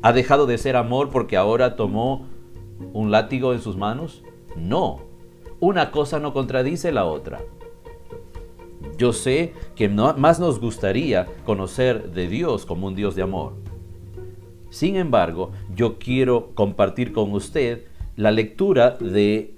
¿Ha 0.00 0.12
dejado 0.12 0.46
de 0.46 0.58
ser 0.58 0.76
amor 0.76 1.10
porque 1.10 1.36
ahora 1.36 1.76
tomó 1.76 2.26
un 2.92 3.10
látigo 3.10 3.52
en 3.52 3.60
sus 3.60 3.76
manos? 3.76 4.24
No. 4.56 5.02
Una 5.60 5.90
cosa 5.90 6.18
no 6.18 6.32
contradice 6.32 6.90
la 6.90 7.04
otra. 7.04 7.42
Yo 9.02 9.12
sé 9.12 9.52
que 9.74 9.88
más 9.88 10.38
nos 10.38 10.60
gustaría 10.60 11.26
conocer 11.44 12.12
de 12.12 12.28
Dios 12.28 12.64
como 12.64 12.86
un 12.86 12.94
Dios 12.94 13.16
de 13.16 13.22
amor. 13.22 13.54
Sin 14.70 14.94
embargo, 14.94 15.50
yo 15.74 15.98
quiero 15.98 16.52
compartir 16.54 17.12
con 17.12 17.32
usted 17.32 17.86
la 18.14 18.30
lectura 18.30 18.92
de 19.00 19.56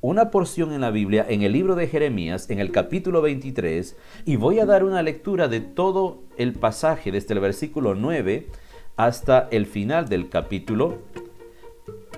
una 0.00 0.32
porción 0.32 0.72
en 0.72 0.80
la 0.80 0.90
Biblia, 0.90 1.24
en 1.28 1.42
el 1.42 1.52
libro 1.52 1.76
de 1.76 1.86
Jeremías, 1.86 2.50
en 2.50 2.58
el 2.58 2.72
capítulo 2.72 3.22
23, 3.22 3.96
y 4.24 4.34
voy 4.34 4.58
a 4.58 4.66
dar 4.66 4.82
una 4.82 5.04
lectura 5.04 5.46
de 5.46 5.60
todo 5.60 6.24
el 6.36 6.52
pasaje, 6.52 7.12
desde 7.12 7.34
el 7.34 7.40
versículo 7.40 7.94
9 7.94 8.48
hasta 8.96 9.46
el 9.52 9.66
final 9.66 10.08
del 10.08 10.28
capítulo, 10.28 10.98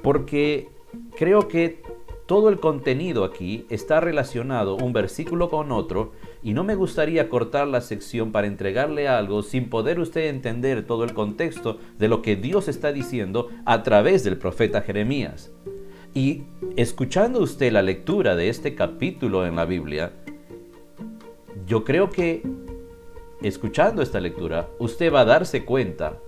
porque 0.02 0.70
creo 1.18 1.48
que 1.48 1.82
todo 2.30 2.48
el 2.48 2.60
contenido 2.60 3.24
aquí 3.24 3.66
está 3.70 3.98
relacionado 3.98 4.76
un 4.76 4.92
versículo 4.92 5.50
con 5.50 5.72
otro 5.72 6.12
y 6.42 6.54
no 6.54 6.64
me 6.64 6.74
gustaría 6.74 7.28
cortar 7.28 7.68
la 7.68 7.80
sección 7.80 8.32
para 8.32 8.46
entregarle 8.46 9.08
algo 9.08 9.42
sin 9.42 9.68
poder 9.68 10.00
usted 10.00 10.28
entender 10.28 10.86
todo 10.86 11.04
el 11.04 11.12
contexto 11.12 11.78
de 11.98 12.08
lo 12.08 12.22
que 12.22 12.36
Dios 12.36 12.68
está 12.68 12.92
diciendo 12.92 13.48
a 13.66 13.82
través 13.82 14.24
del 14.24 14.38
profeta 14.38 14.80
Jeremías. 14.80 15.52
Y 16.14 16.44
escuchando 16.76 17.40
usted 17.40 17.72
la 17.72 17.82
lectura 17.82 18.36
de 18.36 18.48
este 18.48 18.74
capítulo 18.74 19.46
en 19.46 19.56
la 19.56 19.64
Biblia, 19.64 20.12
yo 21.66 21.84
creo 21.84 22.10
que 22.10 22.42
escuchando 23.42 24.02
esta 24.02 24.20
lectura, 24.20 24.68
usted 24.78 25.12
va 25.12 25.20
a 25.20 25.26
darse 25.26 25.64
cuenta 25.64 26.18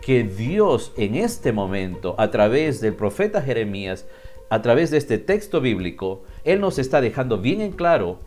que 0.00 0.24
Dios 0.24 0.92
en 0.96 1.14
este 1.14 1.52
momento, 1.52 2.14
a 2.18 2.30
través 2.30 2.80
del 2.80 2.94
profeta 2.94 3.42
Jeremías, 3.42 4.06
a 4.50 4.62
través 4.62 4.90
de 4.90 4.98
este 4.98 5.18
texto 5.18 5.60
bíblico, 5.60 6.22
Él 6.44 6.60
nos 6.60 6.78
está 6.78 7.00
dejando 7.00 7.38
bien 7.38 7.60
en 7.60 7.72
claro 7.72 8.20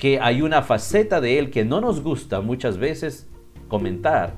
que 0.00 0.18
hay 0.18 0.42
una 0.42 0.62
faceta 0.62 1.20
de 1.20 1.38
Él 1.38 1.50
que 1.50 1.64
no 1.64 1.80
nos 1.80 2.02
gusta 2.02 2.40
muchas 2.40 2.78
veces 2.78 3.28
comentar, 3.68 4.34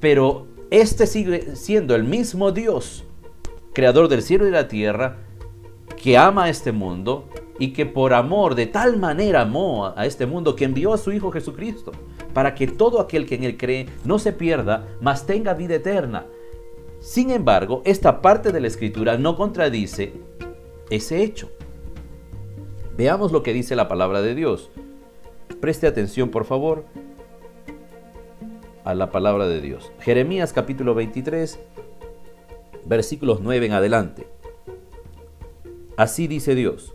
pero 0.00 0.48
este 0.70 1.06
sigue 1.06 1.54
siendo 1.54 1.94
el 1.94 2.04
mismo 2.04 2.52
Dios 2.52 3.04
creador 3.72 4.08
del 4.08 4.22
cielo 4.22 4.46
y 4.46 4.50
la 4.50 4.68
tierra, 4.68 5.18
que 5.96 6.18
ama 6.18 6.44
a 6.44 6.48
este 6.50 6.72
mundo 6.72 7.28
y 7.58 7.72
que 7.72 7.86
por 7.86 8.12
amor 8.12 8.54
de 8.54 8.66
tal 8.66 8.98
manera 8.98 9.42
amó 9.42 9.92
a 9.96 10.04
este 10.04 10.26
mundo 10.26 10.56
que 10.56 10.64
envió 10.64 10.92
a 10.92 10.98
su 10.98 11.12
Hijo 11.12 11.30
Jesucristo, 11.30 11.92
para 12.34 12.54
que 12.54 12.66
todo 12.66 13.00
aquel 13.00 13.24
que 13.24 13.36
en 13.36 13.44
él 13.44 13.56
cree 13.56 13.86
no 14.04 14.18
se 14.18 14.32
pierda, 14.32 14.88
mas 15.00 15.26
tenga 15.26 15.54
vida 15.54 15.76
eterna. 15.76 16.26
Sin 17.00 17.30
embargo, 17.30 17.82
esta 17.84 18.20
parte 18.20 18.52
de 18.52 18.60
la 18.60 18.66
escritura 18.66 19.16
no 19.16 19.36
contradice 19.36 20.12
ese 20.90 21.22
hecho. 21.22 21.50
Veamos 22.96 23.32
lo 23.32 23.42
que 23.42 23.54
dice 23.54 23.74
la 23.74 23.88
palabra 23.88 24.20
de 24.20 24.34
Dios. 24.34 24.70
Preste 25.60 25.86
atención, 25.86 26.28
por 26.28 26.44
favor, 26.44 26.84
a 28.84 28.94
la 28.94 29.10
palabra 29.10 29.46
de 29.46 29.62
Dios. 29.62 29.90
Jeremías 30.00 30.52
capítulo 30.52 30.94
23, 30.94 31.58
versículos 32.84 33.40
9 33.40 33.66
en 33.66 33.72
adelante. 33.72 34.26
Así 35.96 36.26
dice 36.26 36.54
Dios. 36.54 36.94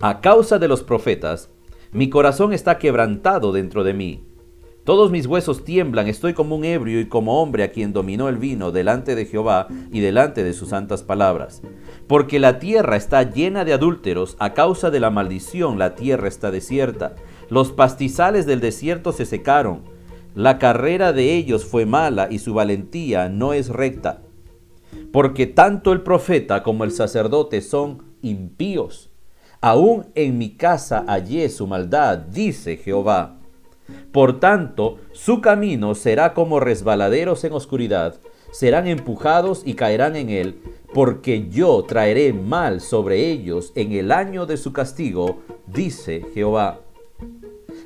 A 0.00 0.20
causa 0.20 0.60
de 0.60 0.68
los 0.68 0.84
profetas, 0.84 1.50
mi 1.90 2.08
corazón 2.08 2.52
está 2.52 2.78
quebrantado 2.78 3.50
dentro 3.50 3.82
de 3.82 3.94
mí. 3.94 4.27
Todos 4.88 5.10
mis 5.10 5.26
huesos 5.26 5.64
tiemblan, 5.64 6.08
estoy 6.08 6.32
como 6.32 6.56
un 6.56 6.64
ebrio 6.64 6.98
y 6.98 7.08
como 7.08 7.42
hombre 7.42 7.62
a 7.62 7.72
quien 7.72 7.92
dominó 7.92 8.30
el 8.30 8.38
vino 8.38 8.72
delante 8.72 9.14
de 9.14 9.26
Jehová 9.26 9.68
y 9.92 10.00
delante 10.00 10.42
de 10.42 10.54
sus 10.54 10.70
santas 10.70 11.02
palabras. 11.02 11.60
Porque 12.06 12.38
la 12.38 12.58
tierra 12.58 12.96
está 12.96 13.22
llena 13.22 13.66
de 13.66 13.74
adúlteros, 13.74 14.34
a 14.38 14.54
causa 14.54 14.88
de 14.88 14.98
la 14.98 15.10
maldición 15.10 15.78
la 15.78 15.94
tierra 15.94 16.26
está 16.26 16.50
desierta. 16.50 17.16
Los 17.50 17.70
pastizales 17.70 18.46
del 18.46 18.60
desierto 18.60 19.12
se 19.12 19.26
secaron 19.26 19.82
la 20.34 20.58
carrera 20.58 21.12
de 21.12 21.34
ellos 21.34 21.66
fue 21.66 21.84
mala 21.84 22.28
y 22.30 22.38
su 22.38 22.54
valentía 22.54 23.28
no 23.28 23.52
es 23.52 23.68
recta. 23.68 24.22
Porque 25.12 25.46
tanto 25.46 25.92
el 25.92 26.00
profeta 26.00 26.62
como 26.62 26.84
el 26.84 26.92
sacerdote 26.92 27.60
son 27.60 28.04
impíos. 28.22 29.10
Aún 29.60 30.06
en 30.14 30.38
mi 30.38 30.56
casa 30.56 31.04
hallé 31.06 31.50
su 31.50 31.66
maldad, 31.66 32.16
dice 32.16 32.78
Jehová. 32.78 33.37
Por 34.12 34.40
tanto, 34.40 34.98
su 35.12 35.40
camino 35.40 35.94
será 35.94 36.34
como 36.34 36.60
resbaladeros 36.60 37.44
en 37.44 37.52
oscuridad, 37.52 38.20
serán 38.50 38.86
empujados 38.86 39.62
y 39.64 39.74
caerán 39.74 40.16
en 40.16 40.30
él, 40.30 40.60
porque 40.94 41.48
yo 41.48 41.84
traeré 41.84 42.32
mal 42.32 42.80
sobre 42.80 43.30
ellos 43.30 43.72
en 43.74 43.92
el 43.92 44.12
año 44.12 44.46
de 44.46 44.56
su 44.56 44.72
castigo, 44.72 45.42
dice 45.66 46.24
Jehová. 46.34 46.80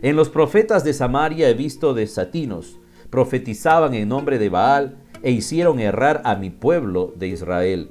En 0.02 0.16
los 0.16 0.30
profetas 0.30 0.84
de 0.84 0.92
Samaria 0.92 1.48
he 1.48 1.54
visto 1.54 1.94
desatinos, 1.94 2.78
profetizaban 3.10 3.94
en 3.94 4.08
nombre 4.08 4.38
de 4.38 4.48
Baal 4.48 4.98
e 5.22 5.30
hicieron 5.30 5.78
errar 5.78 6.22
a 6.24 6.34
mi 6.34 6.50
pueblo 6.50 7.12
de 7.16 7.28
Israel. 7.28 7.90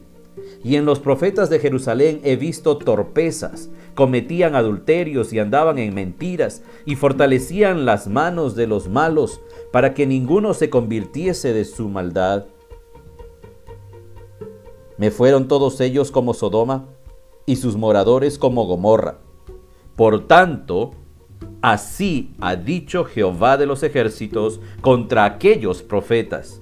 Y 0.63 0.75
en 0.75 0.85
los 0.85 0.99
profetas 0.99 1.49
de 1.49 1.59
Jerusalén 1.59 2.21
he 2.23 2.35
visto 2.35 2.77
torpezas, 2.77 3.69
cometían 3.95 4.55
adulterios 4.55 5.33
y 5.33 5.39
andaban 5.39 5.79
en 5.79 5.93
mentiras, 5.93 6.61
y 6.85 6.95
fortalecían 6.95 7.85
las 7.85 8.07
manos 8.07 8.55
de 8.55 8.67
los 8.67 8.87
malos, 8.87 9.41
para 9.71 9.93
que 9.93 10.05
ninguno 10.05 10.53
se 10.53 10.69
convirtiese 10.69 11.53
de 11.53 11.65
su 11.65 11.89
maldad. 11.89 12.45
Me 14.97 15.09
fueron 15.09 15.47
todos 15.47 15.81
ellos 15.81 16.11
como 16.11 16.33
Sodoma, 16.33 16.87
y 17.45 17.55
sus 17.55 17.75
moradores 17.75 18.37
como 18.37 18.65
Gomorra. 18.65 19.17
Por 19.95 20.27
tanto, 20.27 20.91
Así 21.61 22.33
ha 22.41 22.55
dicho 22.55 23.05
Jehová 23.05 23.55
de 23.55 23.67
los 23.67 23.83
ejércitos 23.83 24.59
contra 24.81 25.25
aquellos 25.25 25.83
profetas. 25.83 26.59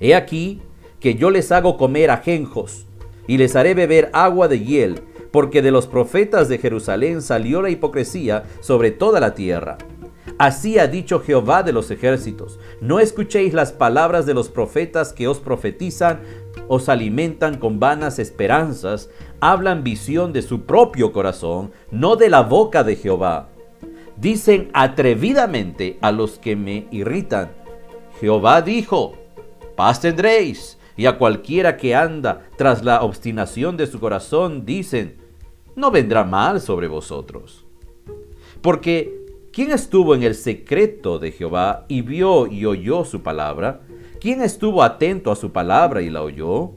He 0.00 0.14
aquí 0.14 0.62
que 1.02 1.16
yo 1.16 1.30
les 1.30 1.50
hago 1.50 1.76
comer 1.76 2.10
ajenjos 2.10 2.86
y 3.26 3.36
les 3.36 3.56
haré 3.56 3.74
beber 3.74 4.08
agua 4.12 4.46
de 4.46 4.60
hiel, 4.60 5.02
porque 5.32 5.60
de 5.60 5.72
los 5.72 5.88
profetas 5.88 6.48
de 6.48 6.58
Jerusalén 6.58 7.22
salió 7.22 7.60
la 7.60 7.70
hipocresía 7.70 8.44
sobre 8.60 8.92
toda 8.92 9.18
la 9.18 9.34
tierra. 9.34 9.78
Así 10.38 10.78
ha 10.78 10.86
dicho 10.86 11.20
Jehová 11.20 11.64
de 11.64 11.72
los 11.72 11.90
ejércitos. 11.90 12.60
No 12.80 13.00
escuchéis 13.00 13.52
las 13.52 13.72
palabras 13.72 14.26
de 14.26 14.34
los 14.34 14.48
profetas 14.48 15.12
que 15.12 15.26
os 15.26 15.40
profetizan, 15.40 16.20
os 16.68 16.88
alimentan 16.88 17.58
con 17.58 17.80
vanas 17.80 18.20
esperanzas, 18.20 19.10
hablan 19.40 19.82
visión 19.82 20.32
de 20.32 20.42
su 20.42 20.62
propio 20.62 21.12
corazón, 21.12 21.72
no 21.90 22.14
de 22.14 22.30
la 22.30 22.42
boca 22.42 22.84
de 22.84 22.94
Jehová. 22.94 23.48
Dicen 24.16 24.70
atrevidamente 24.72 25.98
a 26.00 26.12
los 26.12 26.38
que 26.38 26.54
me 26.54 26.86
irritan. 26.92 27.50
Jehová 28.20 28.62
dijo, 28.62 29.14
paz 29.74 30.00
tendréis. 30.00 30.78
Y 30.96 31.06
a 31.06 31.18
cualquiera 31.18 31.76
que 31.76 31.94
anda 31.94 32.48
tras 32.56 32.84
la 32.84 33.02
obstinación 33.02 33.76
de 33.76 33.86
su 33.86 33.98
corazón, 33.98 34.64
dicen, 34.66 35.16
no 35.74 35.90
vendrá 35.90 36.24
mal 36.24 36.60
sobre 36.60 36.88
vosotros. 36.88 37.64
Porque 38.60 39.22
¿Quién 39.52 39.70
estuvo 39.70 40.14
en 40.14 40.22
el 40.22 40.34
secreto 40.34 41.18
de 41.18 41.30
Jehová 41.30 41.84
y 41.86 42.00
vio 42.00 42.46
y 42.46 42.64
oyó 42.64 43.04
su 43.04 43.22
palabra? 43.22 43.82
¿Quién 44.18 44.40
estuvo 44.40 44.82
atento 44.82 45.30
a 45.30 45.36
su 45.36 45.52
palabra 45.52 46.00
y 46.00 46.08
la 46.08 46.22
oyó? 46.22 46.70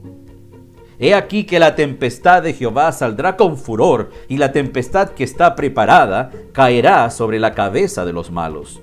He 0.98 1.14
aquí 1.14 1.44
que 1.44 1.58
la 1.58 1.74
tempestad 1.74 2.42
de 2.42 2.52
Jehová 2.52 2.92
saldrá 2.92 3.38
con 3.38 3.56
furor, 3.56 4.10
y 4.28 4.36
la 4.36 4.52
tempestad 4.52 5.12
que 5.12 5.24
está 5.24 5.54
preparada 5.56 6.30
caerá 6.52 7.08
sobre 7.08 7.38
la 7.38 7.54
cabeza 7.54 8.04
de 8.04 8.12
los 8.12 8.30
malos. 8.30 8.82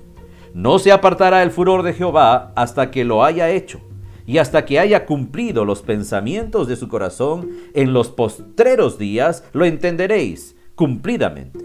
No 0.54 0.80
se 0.80 0.90
apartará 0.90 1.44
el 1.44 1.52
furor 1.52 1.84
de 1.84 1.92
Jehová 1.92 2.52
hasta 2.56 2.90
que 2.90 3.04
lo 3.04 3.22
haya 3.22 3.50
hecho, 3.50 3.80
y 4.26 4.38
hasta 4.38 4.64
que 4.64 4.78
haya 4.78 5.06
cumplido 5.06 5.64
los 5.64 5.82
pensamientos 5.82 6.68
de 6.68 6.76
su 6.76 6.88
corazón, 6.88 7.50
en 7.74 7.92
los 7.92 8.08
postreros 8.08 8.98
días 8.98 9.44
lo 9.52 9.64
entenderéis 9.64 10.56
cumplidamente. 10.74 11.64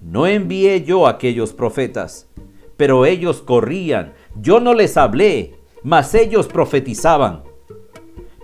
No 0.00 0.26
envié 0.26 0.82
yo 0.82 1.06
a 1.06 1.10
aquellos 1.10 1.52
profetas, 1.52 2.26
pero 2.76 3.04
ellos 3.04 3.42
corrían. 3.42 4.14
Yo 4.40 4.60
no 4.60 4.72
les 4.72 4.96
hablé, 4.96 5.54
mas 5.82 6.14
ellos 6.14 6.46
profetizaban. 6.46 7.42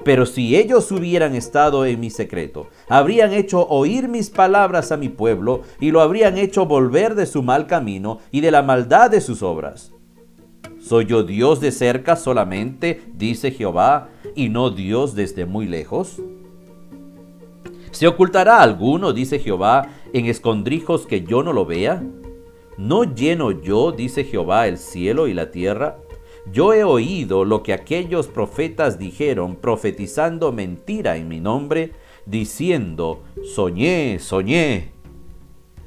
Pero 0.04 0.26
si 0.26 0.54
ellos 0.54 0.92
hubieran 0.92 1.34
estado 1.34 1.84
en 1.84 1.98
mi 1.98 2.10
secreto, 2.10 2.68
habrían 2.88 3.32
hecho 3.32 3.66
oír 3.66 4.06
mis 4.08 4.30
palabras 4.30 4.92
a 4.92 4.96
mi 4.96 5.08
pueblo 5.08 5.62
y 5.80 5.90
lo 5.90 6.00
habrían 6.00 6.38
hecho 6.38 6.66
volver 6.66 7.14
de 7.16 7.26
su 7.26 7.42
mal 7.42 7.66
camino 7.66 8.20
y 8.30 8.40
de 8.40 8.52
la 8.52 8.62
maldad 8.62 9.10
de 9.10 9.20
sus 9.20 9.42
obras. 9.42 9.95
¿Soy 10.86 11.06
yo 11.06 11.24
Dios 11.24 11.58
de 11.60 11.72
cerca 11.72 12.14
solamente, 12.14 13.02
dice 13.12 13.50
Jehová, 13.50 14.08
y 14.36 14.50
no 14.50 14.70
Dios 14.70 15.16
desde 15.16 15.44
muy 15.44 15.66
lejos? 15.66 16.22
¿Se 17.90 18.06
ocultará 18.06 18.62
alguno, 18.62 19.12
dice 19.12 19.40
Jehová, 19.40 19.88
en 20.12 20.26
escondrijos 20.26 21.04
que 21.04 21.22
yo 21.22 21.42
no 21.42 21.52
lo 21.52 21.66
vea? 21.66 22.04
¿No 22.78 23.02
lleno 23.02 23.50
yo, 23.50 23.90
dice 23.90 24.22
Jehová, 24.22 24.68
el 24.68 24.78
cielo 24.78 25.26
y 25.26 25.34
la 25.34 25.50
tierra? 25.50 25.98
Yo 26.52 26.72
he 26.72 26.84
oído 26.84 27.44
lo 27.44 27.64
que 27.64 27.72
aquellos 27.72 28.28
profetas 28.28 28.96
dijeron, 28.96 29.56
profetizando 29.56 30.52
mentira 30.52 31.16
en 31.16 31.26
mi 31.26 31.40
nombre, 31.40 31.94
diciendo, 32.26 33.24
soñé, 33.56 34.20
soñé. 34.20 34.92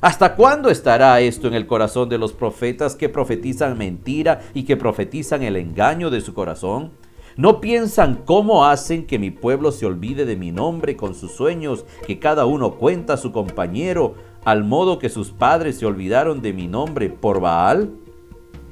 ¿Hasta 0.01 0.35
cuándo 0.35 0.69
estará 0.69 1.19
esto 1.19 1.49
en 1.49 1.53
el 1.53 1.67
corazón 1.67 2.07
de 2.07 2.17
los 2.17 2.31
profetas 2.31 2.95
que 2.95 3.09
profetizan 3.09 3.77
mentira 3.77 4.39
y 4.53 4.63
que 4.63 4.77
profetizan 4.77 5.43
el 5.43 5.57
engaño 5.57 6.09
de 6.09 6.21
su 6.21 6.33
corazón? 6.33 6.91
¿No 7.35 7.59
piensan 7.59 8.21
cómo 8.23 8.65
hacen 8.65 9.05
que 9.05 9.19
mi 9.19 9.29
pueblo 9.29 9.73
se 9.73 9.85
olvide 9.85 10.23
de 10.23 10.37
mi 10.37 10.53
nombre 10.53 10.95
con 10.95 11.15
sus 11.15 11.33
sueños 11.33 11.83
que 12.07 12.17
cada 12.17 12.45
uno 12.45 12.75
cuenta 12.75 13.13
a 13.13 13.17
su 13.17 13.33
compañero, 13.33 14.15
al 14.45 14.63
modo 14.63 14.99
que 14.99 15.09
sus 15.09 15.31
padres 15.31 15.79
se 15.79 15.85
olvidaron 15.85 16.41
de 16.41 16.53
mi 16.53 16.67
nombre 16.67 17.09
por 17.09 17.41
Baal? 17.41 17.89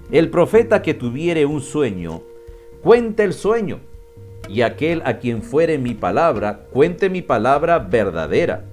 El 0.09 0.29
profeta 0.29 0.81
que 0.81 0.93
tuviere 0.93 1.45
un 1.45 1.59
sueño, 1.59 2.21
cuente 2.81 3.25
el 3.25 3.33
sueño, 3.33 3.81
y 4.47 4.61
aquel 4.61 5.01
a 5.03 5.17
quien 5.17 5.43
fuere 5.43 5.77
mi 5.77 5.93
palabra, 5.93 6.67
cuente 6.71 7.09
mi 7.09 7.21
palabra 7.21 7.79
verdadera. 7.79 8.63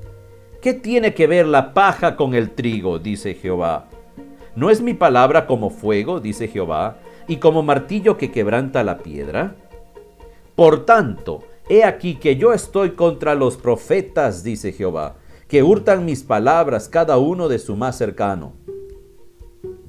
¿Qué 0.64 0.72
tiene 0.72 1.12
que 1.12 1.26
ver 1.26 1.46
la 1.46 1.74
paja 1.74 2.16
con 2.16 2.32
el 2.32 2.52
trigo? 2.52 2.98
dice 2.98 3.34
Jehová. 3.34 3.86
¿No 4.56 4.70
es 4.70 4.80
mi 4.80 4.94
palabra 4.94 5.46
como 5.46 5.68
fuego, 5.68 6.20
dice 6.20 6.48
Jehová, 6.48 6.96
y 7.28 7.36
como 7.36 7.62
martillo 7.62 8.16
que 8.16 8.30
quebranta 8.30 8.82
la 8.82 8.96
piedra? 8.96 9.56
Por 10.54 10.86
tanto, 10.86 11.44
he 11.68 11.84
aquí 11.84 12.14
que 12.14 12.36
yo 12.36 12.54
estoy 12.54 12.92
contra 12.92 13.34
los 13.34 13.58
profetas, 13.58 14.42
dice 14.42 14.72
Jehová, 14.72 15.16
que 15.48 15.62
hurtan 15.62 16.06
mis 16.06 16.22
palabras 16.22 16.88
cada 16.88 17.18
uno 17.18 17.50
de 17.50 17.58
su 17.58 17.76
más 17.76 17.98
cercano. 17.98 18.54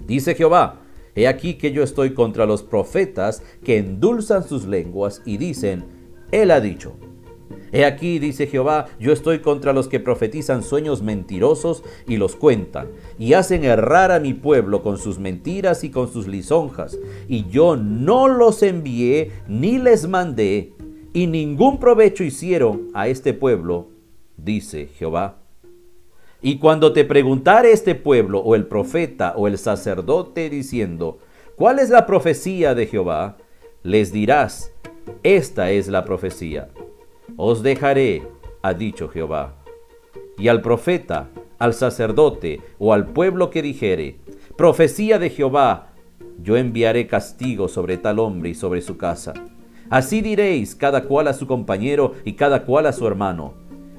Dice 0.06 0.36
Jehová, 0.36 0.82
he 1.16 1.30
aquí 1.30 1.54
que 1.54 1.72
yo 1.72 1.84
estoy 1.84 2.14
contra 2.14 2.46
los 2.46 2.64
profetas 2.64 3.42
que 3.64 3.78
endulzan 3.78 4.44
sus 4.44 4.66
lenguas 4.66 5.22
y 5.24 5.38
dicen, 5.38 5.86
Él 6.34 6.52
ha 6.52 6.60
dicho. 6.60 6.98
He 7.72 7.84
aquí, 7.84 8.20
dice 8.20 8.48
Jehová, 8.48 8.86
yo 9.00 9.12
estoy 9.12 9.40
contra 9.40 9.74
los 9.74 9.88
que 9.88 10.00
profetizan 10.00 10.64
sueños 10.64 11.02
mentirosos 11.02 11.84
y 12.08 12.18
los 12.18 12.36
cuentan, 12.36 12.88
y 13.20 13.34
hacen 13.34 13.66
errar 13.66 14.12
a 14.12 14.20
mi 14.20 14.34
pueblo 14.34 14.82
con 14.82 14.98
sus 14.98 15.20
mentiras 15.20 15.84
y 15.84 15.90
con 15.90 16.12
sus 16.12 16.28
lisonjas, 16.28 16.98
y 17.28 17.48
yo 17.50 17.76
no 17.76 18.28
los 18.28 18.64
envié 18.64 19.32
ni 19.48 19.78
les 19.78 20.08
mandé, 20.08 20.74
y 21.14 21.28
ningún 21.28 21.80
provecho 21.80 22.24
hicieron 22.24 22.90
a 22.94 23.08
este 23.08 23.34
pueblo, 23.34 23.90
dice 24.38 24.88
Jehová. 24.98 25.40
Y 26.42 26.60
cuando 26.60 26.94
te 26.94 27.04
preguntare 27.06 27.72
este 27.72 27.96
pueblo, 27.96 28.40
o 28.40 28.56
el 28.56 28.68
profeta, 28.68 29.34
o 29.36 29.48
el 29.48 29.58
sacerdote, 29.58 30.50
diciendo, 30.50 31.20
¿cuál 31.56 31.80
es 31.80 31.90
la 31.90 32.06
profecía 32.06 32.76
de 32.76 32.86
Jehová? 32.86 33.38
Les 33.84 34.12
dirás, 34.12 34.72
esta 35.24 35.72
es 35.72 35.88
la 35.88 36.06
profecía 36.06 36.70
os 37.38 37.64
dejaré, 37.64 38.24
ha 38.62 38.74
dicho 38.74 39.10
Jehová. 39.10 39.56
Y 40.38 40.48
al 40.48 40.62
profeta, 40.62 41.30
al 41.60 41.74
sacerdote 41.74 42.62
o 42.80 42.94
al 42.94 43.08
pueblo 43.08 43.50
que 43.50 43.62
dijere, 43.62 44.18
profecía 44.58 45.20
de 45.20 45.30
Jehová, 45.30 45.94
yo 46.42 46.58
enviaré 46.58 47.08
castigo 47.08 47.68
sobre 47.68 47.98
tal 47.98 48.20
hombre 48.20 48.50
y 48.50 48.56
sobre 48.56 48.82
su 48.82 48.98
casa. 48.98 49.34
Así 49.90 50.22
diréis 50.22 50.76
cada 50.76 51.04
cual 51.04 51.28
a 51.28 51.34
su 51.34 51.48
compañero 51.48 52.14
y 52.24 52.34
cada 52.34 52.64
cual 52.66 52.88
a 52.88 52.94
su 52.94 53.08
hermano. 53.08 53.54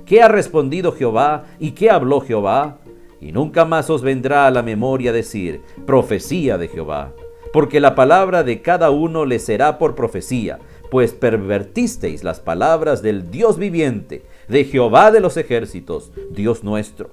¿Qué 0.04 0.22
ha 0.22 0.28
respondido 0.28 0.92
Jehová 0.92 1.44
y 1.58 1.72
qué 1.72 1.90
habló 1.90 2.20
Jehová? 2.20 2.78
Y 3.20 3.32
nunca 3.32 3.64
más 3.64 3.88
os 3.90 4.02
vendrá 4.02 4.46
a 4.46 4.50
la 4.50 4.62
memoria 4.62 5.12
decir, 5.12 5.62
profecía 5.86 6.58
de 6.58 6.68
Jehová, 6.68 7.12
porque 7.52 7.80
la 7.80 7.94
palabra 7.94 8.42
de 8.42 8.62
cada 8.62 8.90
uno 8.90 9.24
le 9.24 9.38
será 9.38 9.78
por 9.78 9.94
profecía, 9.94 10.58
pues 10.90 11.12
pervertisteis 11.12 12.24
las 12.24 12.40
palabras 12.40 13.02
del 13.02 13.30
Dios 13.30 13.58
viviente, 13.58 14.24
de 14.48 14.64
Jehová 14.64 15.10
de 15.10 15.20
los 15.20 15.36
ejércitos, 15.36 16.12
Dios 16.30 16.64
nuestro. 16.64 17.10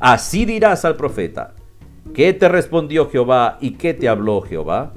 Así 0.00 0.44
dirás 0.44 0.84
al 0.84 0.96
profeta, 0.96 1.54
¿qué 2.14 2.32
te 2.32 2.48
respondió 2.48 3.10
Jehová 3.10 3.58
y 3.60 3.72
qué 3.72 3.94
te 3.94 4.08
habló 4.08 4.40
Jehová? 4.42 4.92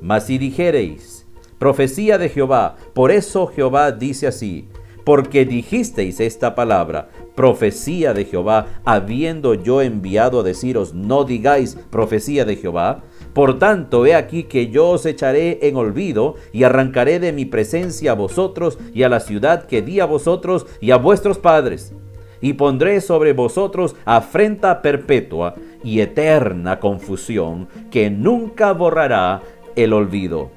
Mas 0.00 0.26
si 0.26 0.38
dijereis, 0.38 1.26
profecía 1.58 2.18
de 2.18 2.28
Jehová, 2.28 2.76
por 2.94 3.10
eso 3.10 3.46
Jehová 3.46 3.92
dice 3.92 4.26
así, 4.26 4.68
porque 5.04 5.44
dijisteis 5.44 6.20
esta 6.20 6.54
palabra, 6.54 7.08
profecía 7.36 8.12
de 8.12 8.24
Jehová, 8.24 8.80
habiendo 8.84 9.54
yo 9.54 9.80
enviado 9.80 10.40
a 10.40 10.42
deciros, 10.42 10.94
no 10.94 11.24
digáis 11.24 11.78
profecía 11.90 12.44
de 12.44 12.56
Jehová, 12.56 13.04
por 13.36 13.58
tanto, 13.58 14.06
he 14.06 14.14
aquí 14.14 14.44
que 14.44 14.68
yo 14.68 14.88
os 14.88 15.04
echaré 15.04 15.58
en 15.68 15.76
olvido 15.76 16.36
y 16.54 16.62
arrancaré 16.62 17.20
de 17.20 17.34
mi 17.34 17.44
presencia 17.44 18.12
a 18.12 18.14
vosotros 18.14 18.78
y 18.94 19.02
a 19.02 19.10
la 19.10 19.20
ciudad 19.20 19.66
que 19.66 19.82
di 19.82 20.00
a 20.00 20.06
vosotros 20.06 20.66
y 20.80 20.90
a 20.90 20.96
vuestros 20.96 21.36
padres. 21.36 21.92
Y 22.40 22.54
pondré 22.54 23.02
sobre 23.02 23.34
vosotros 23.34 23.94
afrenta 24.06 24.80
perpetua 24.80 25.54
y 25.84 26.00
eterna 26.00 26.80
confusión 26.80 27.68
que 27.90 28.08
nunca 28.08 28.72
borrará 28.72 29.42
el 29.74 29.92
olvido. 29.92 30.50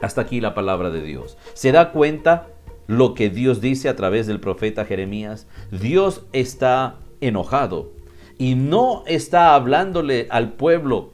Hasta 0.00 0.22
aquí 0.22 0.40
la 0.40 0.54
palabra 0.54 0.88
de 0.88 1.02
Dios. 1.02 1.36
¿Se 1.52 1.72
da 1.72 1.92
cuenta 1.92 2.46
lo 2.86 3.12
que 3.12 3.28
Dios 3.28 3.60
dice 3.60 3.90
a 3.90 3.96
través 3.96 4.26
del 4.26 4.40
profeta 4.40 4.86
Jeremías? 4.86 5.46
Dios 5.70 6.24
está 6.32 6.94
enojado 7.20 7.90
y 8.38 8.54
no 8.54 9.02
está 9.06 9.54
hablándole 9.54 10.26
al 10.30 10.52
pueblo 10.52 11.10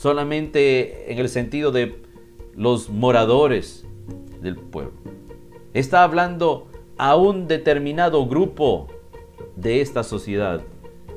solamente 0.00 1.12
en 1.12 1.18
el 1.18 1.28
sentido 1.28 1.72
de 1.72 2.00
los 2.56 2.88
moradores 2.88 3.84
del 4.40 4.56
pueblo. 4.56 4.94
Está 5.74 6.04
hablando 6.04 6.68
a 6.96 7.16
un 7.16 7.46
determinado 7.46 8.26
grupo 8.26 8.88
de 9.56 9.82
esta 9.82 10.02
sociedad 10.02 10.62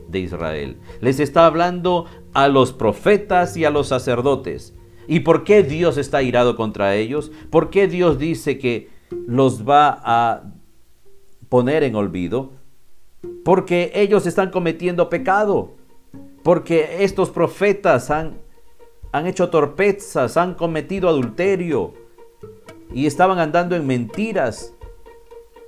de 0.09 0.19
Israel. 0.19 0.75
Les 0.99 1.21
está 1.21 1.45
hablando 1.45 2.07
a 2.33 2.49
los 2.49 2.73
profetas 2.73 3.55
y 3.55 3.63
a 3.63 3.69
los 3.69 3.87
sacerdotes. 3.87 4.75
¿Y 5.07 5.21
por 5.21 5.45
qué 5.45 5.63
Dios 5.63 5.97
está 5.97 6.21
irado 6.21 6.57
contra 6.57 6.93
ellos? 6.95 7.31
¿Por 7.49 7.69
qué 7.69 7.87
Dios 7.87 8.19
dice 8.19 8.59
que 8.59 8.89
los 9.09 9.65
va 9.65 10.01
a 10.03 10.43
poner 11.47 11.83
en 11.83 11.95
olvido? 11.95 12.51
Porque 13.45 13.93
ellos 13.95 14.27
están 14.27 14.51
cometiendo 14.51 15.09
pecado. 15.09 15.75
porque 16.43 17.05
estos 17.05 17.29
profetas 17.29 18.11
han, 18.11 18.42
han 19.13 19.27
hecho 19.27 19.49
torpezas, 19.49 20.37
han 20.37 20.55
cometido 20.55 21.07
adulterio 21.07 21.93
y 22.91 23.05
estaban 23.05 23.37
andando 23.37 23.75
en 23.75 23.85
mentiras. 23.85 24.73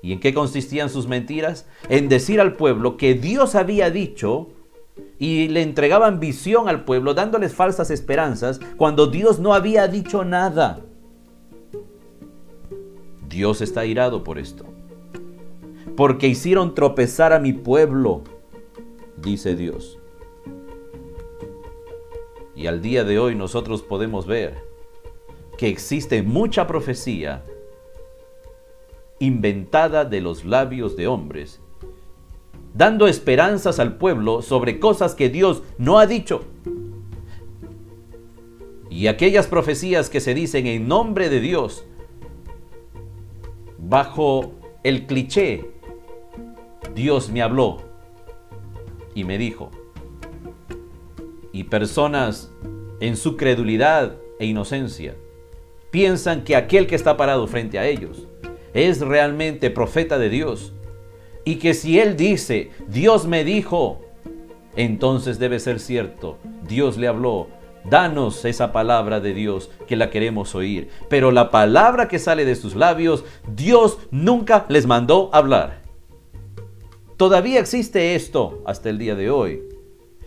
¿Y 0.01 0.13
en 0.13 0.19
qué 0.19 0.33
consistían 0.33 0.89
sus 0.89 1.07
mentiras? 1.07 1.67
En 1.87 2.09
decir 2.09 2.41
al 2.41 2.55
pueblo 2.55 2.97
que 2.97 3.13
Dios 3.13 3.53
había 3.53 3.91
dicho 3.91 4.49
y 5.19 5.47
le 5.49 5.61
entregaban 5.61 6.19
visión 6.19 6.67
al 6.67 6.85
pueblo, 6.85 7.13
dándoles 7.13 7.53
falsas 7.53 7.91
esperanzas, 7.91 8.59
cuando 8.77 9.07
Dios 9.07 9.39
no 9.39 9.53
había 9.53 9.87
dicho 9.87 10.25
nada. 10.25 10.81
Dios 13.29 13.61
está 13.61 13.85
irado 13.85 14.23
por 14.23 14.39
esto. 14.39 14.65
Porque 15.95 16.27
hicieron 16.27 16.73
tropezar 16.73 17.31
a 17.31 17.39
mi 17.39 17.53
pueblo, 17.53 18.23
dice 19.17 19.55
Dios. 19.55 19.99
Y 22.55 22.67
al 22.67 22.81
día 22.81 23.03
de 23.03 23.19
hoy 23.19 23.35
nosotros 23.35 23.81
podemos 23.81 24.25
ver 24.25 24.55
que 25.57 25.67
existe 25.67 26.23
mucha 26.23 26.67
profecía 26.67 27.43
inventada 29.19 30.05
de 30.05 30.21
los 30.21 30.45
labios 30.45 30.95
de 30.95 31.07
hombres 31.07 31.61
dando 32.75 33.07
esperanzas 33.07 33.79
al 33.79 33.97
pueblo 33.97 34.41
sobre 34.41 34.79
cosas 34.79 35.15
que 35.15 35.29
Dios 35.29 35.63
no 35.77 35.97
ha 35.97 36.05
dicho. 36.05 36.43
Y 38.89 39.07
aquellas 39.07 39.47
profecías 39.47 40.09
que 40.09 40.19
se 40.19 40.33
dicen 40.33 40.67
en 40.67 40.87
nombre 40.87 41.29
de 41.29 41.39
Dios, 41.39 41.85
bajo 43.77 44.51
el 44.83 45.07
cliché, 45.07 45.71
Dios 46.93 47.29
me 47.29 47.41
habló 47.41 47.77
y 49.15 49.23
me 49.23 49.37
dijo. 49.37 49.71
Y 51.55 51.63
personas 51.63 52.51
en 52.99 53.15
su 53.15 53.37
credulidad 53.37 54.17
e 54.39 54.45
inocencia 54.45 55.15
piensan 55.89 56.43
que 56.43 56.53
aquel 56.53 56.85
que 56.85 56.95
está 56.95 57.15
parado 57.15 57.47
frente 57.47 57.79
a 57.79 57.87
ellos 57.87 58.27
es 58.73 58.99
realmente 58.99 59.69
profeta 59.69 60.17
de 60.17 60.27
Dios 60.27 60.73
y 61.45 61.55
que 61.55 61.73
si 61.73 61.97
Él 61.97 62.17
dice, 62.17 62.71
Dios 62.89 63.25
me 63.25 63.45
dijo, 63.45 64.01
entonces 64.75 65.39
debe 65.39 65.61
ser 65.61 65.79
cierto, 65.79 66.39
Dios 66.67 66.97
le 66.97 67.07
habló. 67.07 67.47
Danos 67.85 68.43
esa 68.43 68.73
palabra 68.73 69.21
de 69.21 69.33
Dios 69.33 69.71
que 69.87 69.95
la 69.95 70.09
queremos 70.09 70.55
oír. 70.55 70.89
Pero 71.07 71.31
la 71.31 71.51
palabra 71.51 72.09
que 72.09 72.19
sale 72.19 72.43
de 72.43 72.55
sus 72.55 72.75
labios, 72.75 73.23
Dios 73.47 73.99
nunca 74.11 74.65
les 74.67 74.87
mandó 74.87 75.29
hablar. 75.31 75.83
Todavía 77.15 77.61
existe 77.61 78.15
esto 78.15 78.61
hasta 78.65 78.89
el 78.89 78.97
día 78.97 79.15
de 79.15 79.29
hoy. 79.29 79.74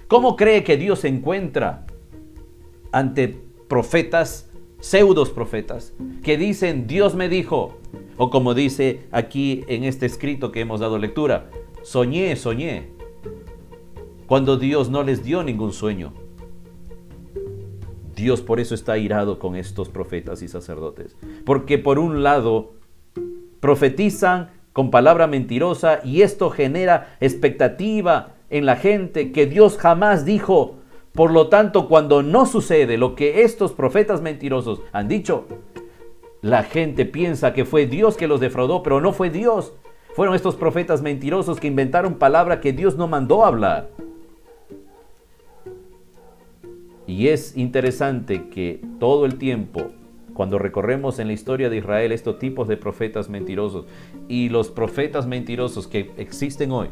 ¿Cómo 0.09 0.37
cree 0.37 0.65
que 0.65 0.79
Dios 0.79 1.01
se 1.01 1.09
encuentra 1.09 1.87
ante 2.93 3.29
profetas, 3.69 4.51
pseudos 4.81 5.29
profetas, 5.29 5.93
que 6.23 6.39
dicen, 6.39 6.87
Dios 6.87 7.15
me 7.15 7.29
dijo, 7.29 7.79
o 8.17 8.31
como 8.31 8.55
dice 8.55 9.07
aquí 9.13 9.65
en 9.69 9.85
este 9.85 10.07
escrito 10.07 10.51
que 10.51 10.61
hemos 10.61 10.81
dado 10.81 10.97
lectura, 10.99 11.51
soñé, 11.83 12.35
soñé, 12.37 12.89
cuando 14.27 14.57
Dios 14.57 14.89
no 14.89 15.03
les 15.03 15.23
dio 15.23 15.43
ningún 15.43 15.75
sueño. 15.75 16.15
Dios 18.15 18.41
por 18.41 18.61
eso 18.61 18.75
está 18.75 18.97
irado 18.97 19.39
con 19.39 19.57
estos 19.57 19.91
profetas 19.91 20.41
y 20.43 20.49
sacerdotes. 20.49 21.17
Porque 21.45 21.77
por 21.79 21.99
un 21.99 22.23
lado 22.23 22.73
profetizan 23.61 24.51
con 24.73 24.91
palabra 24.91 25.27
mentirosa 25.27 26.01
y 26.03 26.23
esto 26.23 26.51
genera 26.51 27.17
expectativa 27.21 28.38
en 28.51 28.67
la 28.67 28.77
gente 28.77 29.33
que 29.33 29.47
Dios 29.47 29.79
jamás 29.79 30.25
dijo. 30.25 30.77
Por 31.13 31.33
lo 31.33 31.49
tanto, 31.49 31.89
cuando 31.89 32.23
no 32.23 32.47
sucede 32.47 32.97
lo 32.97 33.15
que 33.15 33.43
estos 33.43 33.73
profetas 33.73 34.23
mentirosos 34.23 34.83
han 34.93 35.09
dicho, 35.09 35.47
la 36.43 36.63
gente 36.63 37.05
piensa 37.05 37.53
que 37.53 37.65
fue 37.65 37.87
Dios 37.87 38.17
que 38.17 38.29
los 38.29 38.41
defraudó, 38.41 38.83
pero 38.83 39.01
no 39.01 39.13
fue 39.13 39.31
Dios. 39.31 39.73
Fueron 40.15 40.35
estos 40.35 40.57
profetas 40.57 41.03
mentirosos 41.03 41.59
que 41.59 41.67
inventaron 41.67 42.15
palabra 42.15 42.61
que 42.61 42.73
Dios 42.73 42.97
no 42.97 43.09
mandó 43.09 43.45
hablar. 43.45 43.91
Y 47.07 47.29
es 47.29 47.57
interesante 47.57 48.49
que 48.49 48.81
todo 49.01 49.25
el 49.25 49.39
tiempo, 49.39 49.93
cuando 50.35 50.59
recorremos 50.59 51.19
en 51.19 51.27
la 51.27 51.33
historia 51.33 51.71
de 51.71 51.79
Israel 51.79 52.13
estos 52.13 52.39
tipos 52.39 52.69
de 52.69 52.77
profetas 52.77 53.29
mentirosos 53.29 53.87
y 54.29 54.51
los 54.51 54.71
profetas 54.71 55.27
mentirosos 55.27 55.89
que 55.89 56.11
existen 56.19 56.71
hoy, 56.71 56.89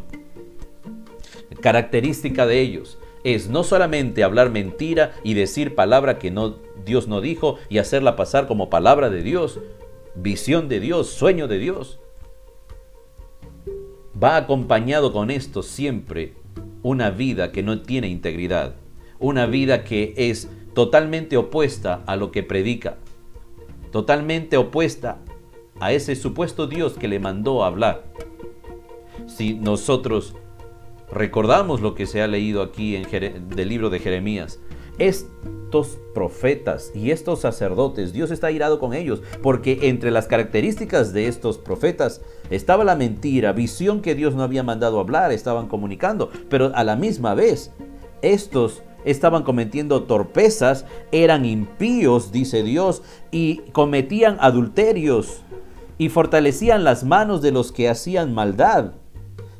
característica 1.60 2.46
de 2.46 2.60
ellos 2.60 2.98
es 3.24 3.48
no 3.48 3.64
solamente 3.64 4.22
hablar 4.22 4.50
mentira 4.50 5.12
y 5.24 5.34
decir 5.34 5.74
palabra 5.74 6.18
que 6.18 6.30
no 6.30 6.56
Dios 6.84 7.08
no 7.08 7.20
dijo 7.20 7.58
y 7.68 7.78
hacerla 7.78 8.14
pasar 8.14 8.46
como 8.46 8.70
palabra 8.70 9.10
de 9.10 9.22
Dios, 9.22 9.58
visión 10.14 10.68
de 10.68 10.78
Dios, 10.78 11.08
sueño 11.08 11.48
de 11.48 11.58
Dios. 11.58 11.98
Va 14.22 14.36
acompañado 14.36 15.12
con 15.12 15.30
esto 15.30 15.62
siempre 15.62 16.34
una 16.82 17.10
vida 17.10 17.50
que 17.50 17.64
no 17.64 17.82
tiene 17.82 18.06
integridad, 18.06 18.76
una 19.18 19.46
vida 19.46 19.82
que 19.82 20.14
es 20.16 20.48
totalmente 20.72 21.36
opuesta 21.36 22.04
a 22.06 22.14
lo 22.14 22.30
que 22.30 22.44
predica, 22.44 22.98
totalmente 23.90 24.56
opuesta 24.56 25.18
a 25.80 25.92
ese 25.92 26.14
supuesto 26.14 26.68
Dios 26.68 26.94
que 26.94 27.08
le 27.08 27.18
mandó 27.18 27.64
a 27.64 27.66
hablar. 27.66 28.04
Si 29.26 29.54
nosotros 29.54 30.36
recordamos 31.10 31.80
lo 31.80 31.94
que 31.94 32.06
se 32.06 32.22
ha 32.22 32.26
leído 32.26 32.62
aquí 32.62 32.96
en 32.96 33.06
del 33.50 33.68
libro 33.68 33.90
de 33.90 33.98
Jeremías, 33.98 34.60
estos 34.98 35.98
profetas 36.14 36.90
y 36.94 37.10
estos 37.10 37.40
sacerdotes, 37.40 38.12
Dios 38.12 38.30
está 38.30 38.50
irado 38.50 38.78
con 38.78 38.94
ellos, 38.94 39.22
porque 39.42 39.88
entre 39.88 40.10
las 40.10 40.26
características 40.26 41.12
de 41.12 41.28
estos 41.28 41.58
profetas 41.58 42.22
estaba 42.50 42.84
la 42.84 42.96
mentira, 42.96 43.52
visión 43.52 44.00
que 44.00 44.14
Dios 44.14 44.34
no 44.34 44.42
había 44.42 44.62
mandado 44.62 44.98
hablar, 44.98 45.32
estaban 45.32 45.68
comunicando, 45.68 46.30
pero 46.48 46.72
a 46.74 46.84
la 46.84 46.96
misma 46.96 47.34
vez, 47.34 47.72
estos 48.22 48.82
estaban 49.04 49.44
cometiendo 49.44 50.04
torpezas, 50.04 50.84
eran 51.12 51.44
impíos, 51.44 52.32
dice 52.32 52.62
Dios, 52.62 53.02
y 53.30 53.58
cometían 53.72 54.36
adulterios 54.40 55.42
y 55.98 56.08
fortalecían 56.08 56.84
las 56.84 57.04
manos 57.04 57.40
de 57.40 57.52
los 57.52 57.72
que 57.72 57.88
hacían 57.88 58.34
maldad. 58.34 58.92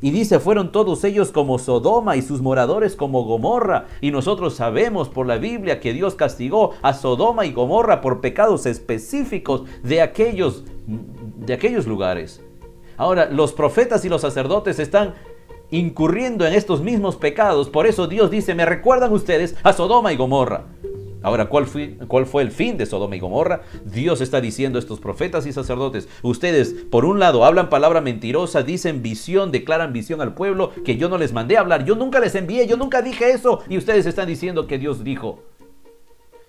Y 0.01 0.11
dice, 0.11 0.41
fueron 0.41 0.73
todos 0.73 1.05
ellos 1.05 1.33
como 1.33 1.59
Sodoma 1.59 2.17
y 2.17 2.23
sus 2.23 2.43
moradores 2.43 2.97
como 2.97 3.25
Gomorra. 3.25 3.87
Y 4.01 4.11
nosotros 4.11 4.55
sabemos 4.55 5.09
por 5.09 5.27
la 5.27 5.39
Biblia 5.39 5.81
que 5.81 5.93
Dios 5.93 6.15
castigó 6.15 6.73
a 6.83 6.93
Sodoma 6.93 7.47
y 7.47 7.53
Gomorra 7.53 8.01
por 8.01 8.21
pecados 8.21 8.67
específicos 8.67 9.63
de 9.83 10.03
aquellos, 10.03 10.65
de 10.87 11.55
aquellos 11.55 11.87
lugares. 11.87 12.43
Ahora, 12.99 13.27
los 13.31 13.53
profetas 13.53 14.05
y 14.05 14.09
los 14.09 14.21
sacerdotes 14.21 14.79
están 14.79 15.15
incurriendo 15.71 16.47
en 16.47 16.55
estos 16.55 16.81
mismos 16.81 17.17
pecados. 17.17 17.69
Por 17.69 17.87
eso 17.87 18.07
Dios 18.07 18.31
dice, 18.31 18.55
me 18.55 18.67
recuerdan 18.67 19.13
ustedes 19.13 19.57
a 19.63 19.73
Sodoma 19.73 20.13
y 20.13 20.17
Gomorra. 20.17 20.65
Ahora, 21.27 21.47
¿cuál 21.47 21.67
fue, 21.67 21.97
¿cuál 22.07 22.25
fue 22.25 22.45
el 22.45 22.53
fin 22.53 22.79
de 22.79 22.87
Sodoma 22.87 23.17
y 23.17 23.19
Gomorra? 23.19 23.63
Dios 23.85 24.21
está 24.21 24.41
diciendo 24.41 24.79
a 24.79 24.81
estos 24.81 25.01
profetas 25.01 25.45
y 25.45 25.53
sacerdotes, 25.53 26.09
ustedes 26.23 26.73
por 26.89 27.05
un 27.05 27.19
lado 27.19 27.45
hablan 27.45 27.69
palabra 27.69 28.01
mentirosa, 28.01 28.63
dicen 28.63 29.03
visión, 29.03 29.51
declaran 29.51 29.93
visión 29.93 30.21
al 30.21 30.35
pueblo, 30.35 30.71
que 30.85 30.97
yo 30.97 31.09
no 31.09 31.19
les 31.19 31.33
mandé 31.33 31.57
a 31.57 31.63
hablar, 31.63 31.85
yo 31.85 31.97
nunca 31.97 32.21
les 32.21 32.37
envié, 32.37 32.69
yo 32.69 32.77
nunca 32.77 33.03
dije 33.03 33.33
eso, 33.33 33.59
y 33.69 33.77
ustedes 33.77 34.07
están 34.07 34.29
diciendo 34.29 34.69
que 34.69 34.79
Dios 34.79 35.03
dijo. 35.03 35.41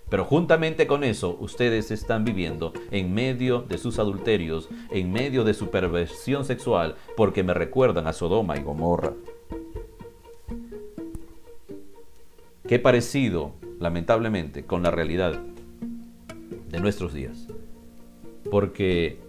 Pero 0.10 0.26
juntamente 0.26 0.86
con 0.86 1.04
eso, 1.04 1.36
ustedes 1.40 1.90
están 1.90 2.24
viviendo 2.24 2.72
en 2.92 3.16
medio 3.16 3.64
de 3.64 3.80
sus 3.80 3.98
adulterios, 3.98 4.70
en 4.92 5.12
medio 5.12 5.44
de 5.44 5.56
su 5.56 5.72
perversión 5.72 6.46
sexual, 6.46 6.98
porque 7.16 7.42
me 7.42 7.56
recuerdan 7.56 8.06
a 8.06 8.14
Sodoma 8.14 8.56
y 8.58 8.62
Gomorra. 8.62 9.14
Qué 12.68 12.78
parecido 12.78 13.54
lamentablemente, 13.80 14.66
con 14.66 14.84
la 14.84 14.92
realidad 14.92 15.40
de 16.70 16.80
nuestros 16.80 17.14
días. 17.14 17.48
Porque 18.50 19.20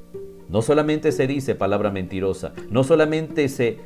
no 0.48 0.62
solamente 0.62 1.12
se 1.12 1.26
dice 1.26 1.54
palabra 1.54 1.90
mentirosa, 1.90 2.52
no 2.70 2.84
solamente 2.84 3.48
se 3.48 3.78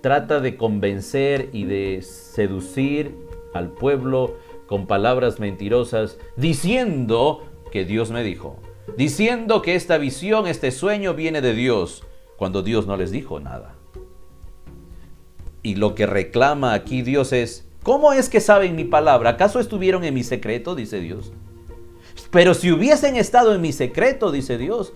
trata 0.00 0.40
de 0.40 0.56
convencer 0.56 1.50
y 1.52 1.64
de 1.64 2.02
seducir 2.02 3.14
al 3.54 3.70
pueblo 3.70 4.36
con 4.66 4.86
palabras 4.86 5.40
mentirosas, 5.40 6.18
diciendo 6.36 7.44
que 7.72 7.84
Dios 7.84 8.10
me 8.10 8.22
dijo, 8.22 8.56
diciendo 8.96 9.62
que 9.62 9.74
esta 9.74 9.98
visión, 9.98 10.46
este 10.46 10.70
sueño 10.70 11.14
viene 11.14 11.40
de 11.40 11.54
Dios, 11.54 12.04
cuando 12.36 12.62
Dios 12.62 12.86
no 12.86 12.96
les 12.96 13.10
dijo 13.10 13.40
nada. 13.40 13.74
Y 15.62 15.74
lo 15.74 15.94
que 15.94 16.06
reclama 16.06 16.74
aquí 16.74 17.02
Dios 17.02 17.32
es, 17.32 17.67
¿Cómo 17.88 18.12
es 18.12 18.28
que 18.28 18.42
saben 18.42 18.76
mi 18.76 18.84
palabra? 18.84 19.30
¿Acaso 19.30 19.60
estuvieron 19.60 20.04
en 20.04 20.12
mi 20.12 20.22
secreto? 20.22 20.74
Dice 20.74 21.00
Dios. 21.00 21.32
Pero 22.30 22.52
si 22.52 22.70
hubiesen 22.70 23.16
estado 23.16 23.54
en 23.54 23.62
mi 23.62 23.72
secreto, 23.72 24.30
dice 24.30 24.58
Dios, 24.58 24.92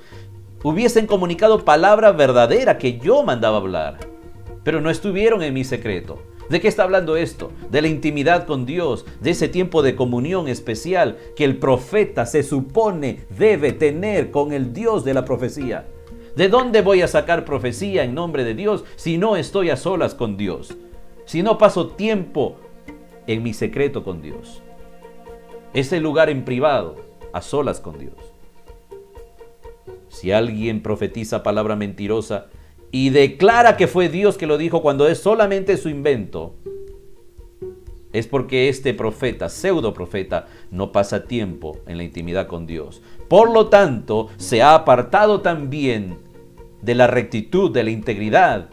hubiesen 0.63 1.07
comunicado 1.07 1.65
palabra 1.65 2.13
verdadera 2.13 2.77
que 2.77 2.99
yo 2.99 3.23
mandaba 3.23 3.57
hablar. 3.57 3.97
Pero 4.63 4.83
no 4.83 4.91
estuvieron 4.91 5.43
en 5.43 5.55
mi 5.55 5.65
secreto. 5.65 6.23
¿De 6.51 6.61
qué 6.61 6.69
está 6.69 6.83
hablando 6.83 7.17
esto? 7.17 7.51
De 7.71 7.81
la 7.81 7.89
intimidad 7.89 8.45
con 8.47 8.67
Dios, 8.67 9.07
de 9.23 9.31
ese 9.31 9.49
tiempo 9.49 9.81
de 9.81 9.97
comunión 9.97 10.47
especial 10.47 11.17
que 11.35 11.47
el 11.47 11.57
profeta 11.57 12.27
se 12.27 12.43
supone 12.43 13.25
debe 13.31 13.73
tener 13.73 14.31
con 14.31 14.53
el 14.53 14.75
Dios 14.75 15.03
de 15.03 15.15
la 15.15 15.25
profecía. 15.25 15.87
¿De 16.37 16.51
dónde 16.51 16.83
voy 16.83 17.01
a 17.01 17.09
sacar 17.09 17.47
profecía 17.47 18.05
en 18.05 18.15
nombre 18.15 18.45
de 18.45 18.53
Dios 18.53 18.85
si 18.97 19.17
no 19.17 19.37
estoy 19.37 19.71
a 19.71 19.79
solas 19.79 20.15
con 20.15 20.37
Dios? 20.37 20.77
Si 21.25 21.43
no 21.43 21.57
paso 21.57 21.87
tiempo 21.87 22.59
en 23.27 23.43
mi 23.43 23.55
secreto 23.55 24.05
con 24.05 24.23
Dios. 24.23 24.63
Ese 25.75 26.01
lugar 26.01 26.31
en 26.31 26.45
privado, 26.45 26.97
a 27.33 27.41
solas 27.41 27.81
con 27.81 27.99
Dios. 27.99 28.15
Si 30.09 30.33
alguien 30.33 30.83
profetiza 30.83 31.43
palabra 31.43 31.77
mentirosa, 31.77 32.47
y 32.91 33.09
declara 33.09 33.79
que 33.79 33.89
fue 33.89 34.11
Dios 34.11 34.37
que 34.37 34.47
lo 34.47 34.59
dijo 34.59 34.83
cuando 34.83 35.09
es 35.09 35.19
solamente 35.19 35.79
su 35.79 35.89
invento, 35.89 36.55
es 38.13 38.27
porque 38.27 38.69
este 38.69 38.93
profeta, 38.93 39.49
pseudo 39.49 39.95
profeta, 39.95 40.47
no 40.71 40.93
pasa 40.93 41.25
tiempo 41.25 41.79
en 41.87 41.97
la 41.97 42.05
intimidad 42.05 42.47
con 42.47 42.67
Dios. 42.67 43.01
Por 43.29 43.51
lo 43.51 43.69
tanto, 43.69 44.29
se 44.37 44.61
ha 44.61 44.75
apartado 44.75 45.41
también 45.41 46.19
de 46.83 46.95
la 46.95 47.07
rectitud, 47.07 47.71
de 47.71 47.85
la 47.85 47.91
integridad. 47.91 48.69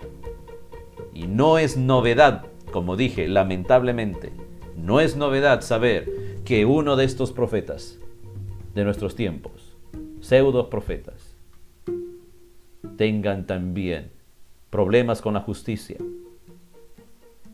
Y 1.14 1.28
no 1.28 1.58
es 1.58 1.78
novedad, 1.78 2.48
como 2.72 2.96
dije, 2.96 3.28
lamentablemente, 3.28 4.32
no 4.76 5.00
es 5.00 5.16
novedad 5.16 5.62
saber 5.62 6.10
que 6.46 6.66
uno 6.66 6.96
de 6.96 7.06
estos 7.06 7.32
profetas 7.32 8.00
de 8.76 8.84
nuestros 8.84 9.16
tiempos, 9.16 9.76
pseudo 10.22 10.70
profetas, 10.70 11.36
tengan 12.98 13.46
también 13.46 14.12
problemas 14.70 15.22
con 15.22 15.34
la 15.34 15.42
justicia 15.42 15.98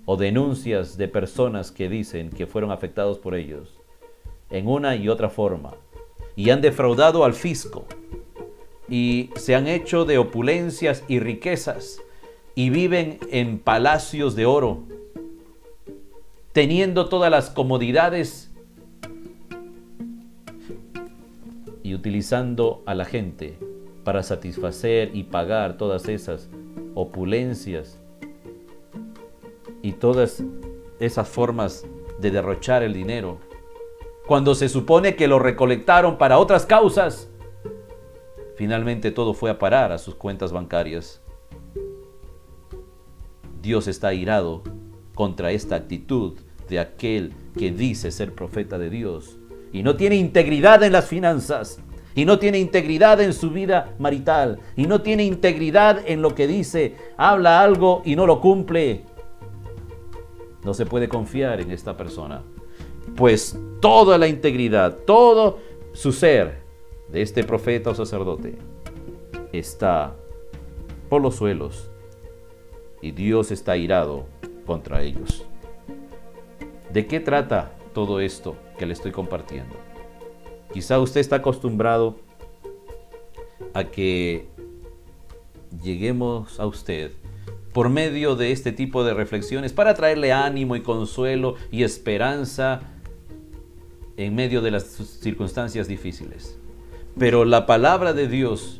o 0.05 0.17
denuncias 0.17 0.97
de 0.97 1.07
personas 1.07 1.71
que 1.71 1.89
dicen 1.89 2.29
que 2.29 2.47
fueron 2.47 2.71
afectados 2.71 3.19
por 3.19 3.35
ellos 3.35 3.79
en 4.49 4.67
una 4.67 4.95
y 4.95 5.09
otra 5.09 5.29
forma 5.29 5.73
y 6.35 6.49
han 6.49 6.61
defraudado 6.61 7.23
al 7.23 7.33
fisco 7.33 7.85
y 8.87 9.31
se 9.35 9.55
han 9.55 9.67
hecho 9.67 10.05
de 10.05 10.17
opulencias 10.17 11.03
y 11.07 11.19
riquezas 11.19 11.99
y 12.53 12.69
viven 12.69 13.19
en 13.31 13.59
palacios 13.59 14.35
de 14.35 14.45
oro, 14.45 14.83
teniendo 16.55 17.09
todas 17.09 17.29
las 17.29 17.49
comodidades 17.49 18.49
y 21.83 21.93
utilizando 21.93 22.81
a 22.85 22.95
la 22.95 23.03
gente 23.03 23.59
para 24.05 24.23
satisfacer 24.23 25.13
y 25.13 25.23
pagar 25.23 25.75
todas 25.75 26.07
esas 26.07 26.49
opulencias 26.93 27.99
y 29.81 29.91
todas 29.91 30.45
esas 31.01 31.27
formas 31.27 31.85
de 32.21 32.31
derrochar 32.31 32.83
el 32.83 32.93
dinero, 32.93 33.39
cuando 34.25 34.55
se 34.55 34.69
supone 34.69 35.17
que 35.17 35.27
lo 35.27 35.39
recolectaron 35.39 36.17
para 36.17 36.37
otras 36.37 36.65
causas, 36.65 37.29
finalmente 38.55 39.11
todo 39.11 39.33
fue 39.33 39.49
a 39.49 39.59
parar 39.59 39.91
a 39.91 39.97
sus 39.97 40.15
cuentas 40.15 40.53
bancarias. 40.53 41.21
Dios 43.61 43.89
está 43.89 44.13
irado 44.13 44.63
contra 45.15 45.51
esta 45.51 45.75
actitud 45.75 46.44
de 46.69 46.79
aquel 46.79 47.33
que 47.57 47.71
dice 47.71 48.11
ser 48.11 48.33
profeta 48.33 48.77
de 48.77 48.89
Dios 48.89 49.37
y 49.71 49.83
no 49.83 49.95
tiene 49.95 50.15
integridad 50.15 50.83
en 50.83 50.93
las 50.93 51.05
finanzas 51.05 51.79
y 52.15 52.23
no 52.23 52.39
tiene 52.39 52.59
integridad 52.59 53.19
en 53.19 53.33
su 53.33 53.51
vida 53.51 53.93
marital 53.99 54.59
y 54.75 54.87
no 54.87 55.01
tiene 55.01 55.25
integridad 55.25 56.01
en 56.05 56.21
lo 56.21 56.33
que 56.33 56.47
dice, 56.47 56.95
habla 57.17 57.61
algo 57.61 58.01
y 58.05 58.15
no 58.15 58.25
lo 58.25 58.39
cumple. 58.39 59.03
No 60.63 60.73
se 60.73 60.85
puede 60.85 61.09
confiar 61.09 61.59
en 61.59 61.71
esta 61.71 61.95
persona, 61.95 62.41
pues 63.15 63.59
toda 63.81 64.17
la 64.17 64.27
integridad, 64.27 64.97
todo 65.05 65.59
su 65.93 66.11
ser 66.11 66.63
de 67.09 67.21
este 67.21 67.43
profeta 67.43 67.91
o 67.91 67.95
sacerdote 67.95 68.57
está 69.51 70.15
por 71.09 71.21
los 71.21 71.35
suelos 71.35 71.91
y 73.01 73.11
Dios 73.11 73.51
está 73.51 73.77
irado 73.77 74.25
contra 74.65 75.01
ellos. 75.01 75.45
¿De 76.95 77.07
qué 77.07 77.19
trata 77.19 77.73
todo 77.93 78.21
esto 78.21 78.55
que 78.77 78.85
le 78.85 78.93
estoy 78.93 79.11
compartiendo? 79.11 79.75
Quizá 80.71 80.97
usted 80.97 81.19
está 81.19 81.35
acostumbrado 81.35 82.15
a 83.73 83.83
que 83.83 84.47
lleguemos 85.83 86.57
a 86.57 86.65
usted 86.65 87.11
por 87.73 87.89
medio 87.89 88.37
de 88.37 88.53
este 88.53 88.71
tipo 88.71 89.03
de 89.03 89.13
reflexiones 89.13 89.73
para 89.73 89.93
traerle 89.93 90.31
ánimo 90.31 90.77
y 90.77 90.83
consuelo 90.83 91.55
y 91.69 91.83
esperanza 91.83 92.83
en 94.15 94.33
medio 94.33 94.61
de 94.61 94.71
las 94.71 94.83
circunstancias 94.85 95.89
difíciles. 95.89 96.57
Pero 97.19 97.43
la 97.43 97.65
palabra 97.65 98.13
de 98.13 98.29
Dios 98.29 98.79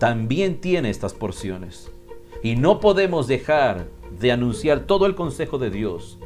también 0.00 0.60
tiene 0.60 0.90
estas 0.90 1.14
porciones 1.14 1.88
y 2.42 2.56
no 2.56 2.80
podemos 2.80 3.28
dejar 3.28 3.86
de 4.18 4.32
anunciar 4.32 4.86
todo 4.86 5.06
el 5.06 5.14
consejo 5.14 5.58
de 5.58 5.70
Dios 5.70 6.18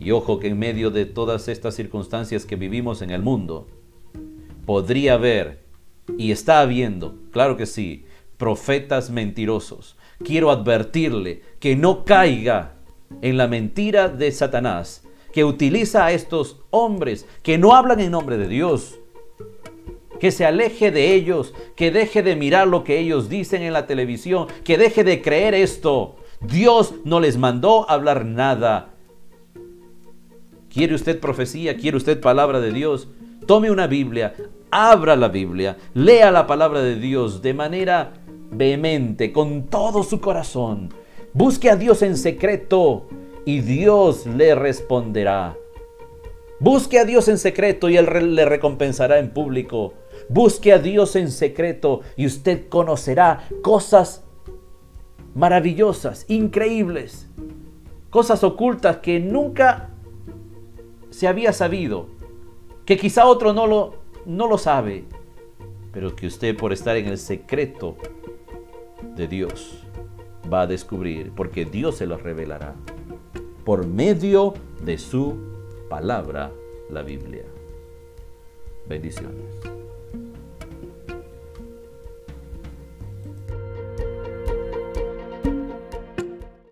y 0.00 0.10
ojo 0.12 0.40
que 0.40 0.48
en 0.48 0.58
medio 0.58 0.90
de 0.90 1.04
todas 1.04 1.46
estas 1.48 1.74
circunstancias 1.74 2.46
que 2.46 2.56
vivimos 2.56 3.02
en 3.02 3.10
el 3.10 3.22
mundo, 3.22 3.68
podría 4.64 5.14
haber, 5.14 5.60
y 6.16 6.32
está 6.32 6.60
habiendo, 6.60 7.16
claro 7.30 7.56
que 7.56 7.66
sí, 7.66 8.06
profetas 8.36 9.10
mentirosos. 9.10 9.96
Quiero 10.24 10.50
advertirle 10.50 11.42
que 11.60 11.76
no 11.76 12.04
caiga 12.04 12.76
en 13.20 13.36
la 13.36 13.46
mentira 13.46 14.08
de 14.08 14.32
Satanás, 14.32 15.04
que 15.32 15.44
utiliza 15.44 16.06
a 16.06 16.12
estos 16.12 16.60
hombres 16.70 17.26
que 17.42 17.58
no 17.58 17.74
hablan 17.76 18.00
en 18.00 18.10
nombre 18.10 18.38
de 18.38 18.48
Dios, 18.48 18.98
que 20.18 20.30
se 20.30 20.44
aleje 20.44 20.90
de 20.90 21.14
ellos, 21.14 21.54
que 21.76 21.90
deje 21.90 22.22
de 22.22 22.36
mirar 22.36 22.68
lo 22.68 22.84
que 22.84 22.98
ellos 22.98 23.28
dicen 23.28 23.62
en 23.62 23.72
la 23.72 23.86
televisión, 23.86 24.48
que 24.64 24.78
deje 24.78 25.04
de 25.04 25.22
creer 25.22 25.54
esto. 25.54 26.16
Dios 26.40 26.94
no 27.04 27.20
les 27.20 27.36
mandó 27.36 27.88
hablar 27.90 28.24
nada. 28.24 28.94
¿Quiere 30.72 30.94
usted 30.94 31.18
profecía? 31.18 31.76
¿Quiere 31.76 31.96
usted 31.96 32.20
palabra 32.20 32.60
de 32.60 32.72
Dios? 32.72 33.08
Tome 33.46 33.72
una 33.72 33.88
Biblia, 33.88 34.34
abra 34.70 35.16
la 35.16 35.26
Biblia, 35.26 35.76
lea 35.94 36.30
la 36.30 36.46
palabra 36.46 36.80
de 36.80 36.94
Dios 36.94 37.42
de 37.42 37.54
manera 37.54 38.12
vehemente, 38.52 39.32
con 39.32 39.66
todo 39.66 40.04
su 40.04 40.20
corazón. 40.20 40.94
Busque 41.32 41.70
a 41.70 41.76
Dios 41.76 42.02
en 42.02 42.16
secreto 42.16 43.08
y 43.44 43.60
Dios 43.62 44.26
le 44.26 44.54
responderá. 44.54 45.56
Busque 46.60 47.00
a 47.00 47.04
Dios 47.04 47.26
en 47.26 47.38
secreto 47.38 47.88
y 47.88 47.96
Él 47.96 48.36
le 48.36 48.44
recompensará 48.44 49.18
en 49.18 49.30
público. 49.30 49.94
Busque 50.28 50.72
a 50.72 50.78
Dios 50.78 51.16
en 51.16 51.32
secreto 51.32 52.02
y 52.16 52.26
usted 52.26 52.68
conocerá 52.68 53.48
cosas 53.62 54.22
maravillosas, 55.34 56.26
increíbles, 56.28 57.28
cosas 58.10 58.44
ocultas 58.44 58.98
que 58.98 59.18
nunca 59.18 59.90
se 61.10 61.28
había 61.28 61.52
sabido, 61.52 62.06
que 62.84 62.96
quizá 62.96 63.26
otro 63.26 63.52
no 63.52 63.66
lo, 63.66 63.94
no 64.26 64.48
lo 64.48 64.58
sabe, 64.58 65.04
pero 65.92 66.14
que 66.14 66.26
usted 66.26 66.56
por 66.56 66.72
estar 66.72 66.96
en 66.96 67.06
el 67.06 67.18
secreto 67.18 67.96
de 69.16 69.28
Dios 69.28 69.84
va 70.52 70.62
a 70.62 70.66
descubrir, 70.66 71.32
porque 71.34 71.64
Dios 71.64 71.96
se 71.96 72.06
lo 72.06 72.16
revelará 72.16 72.74
por 73.64 73.86
medio 73.86 74.54
de 74.82 74.98
su 74.98 75.36
palabra, 75.88 76.50
la 76.88 77.02
Biblia. 77.02 77.44
Bendiciones. 78.88 79.79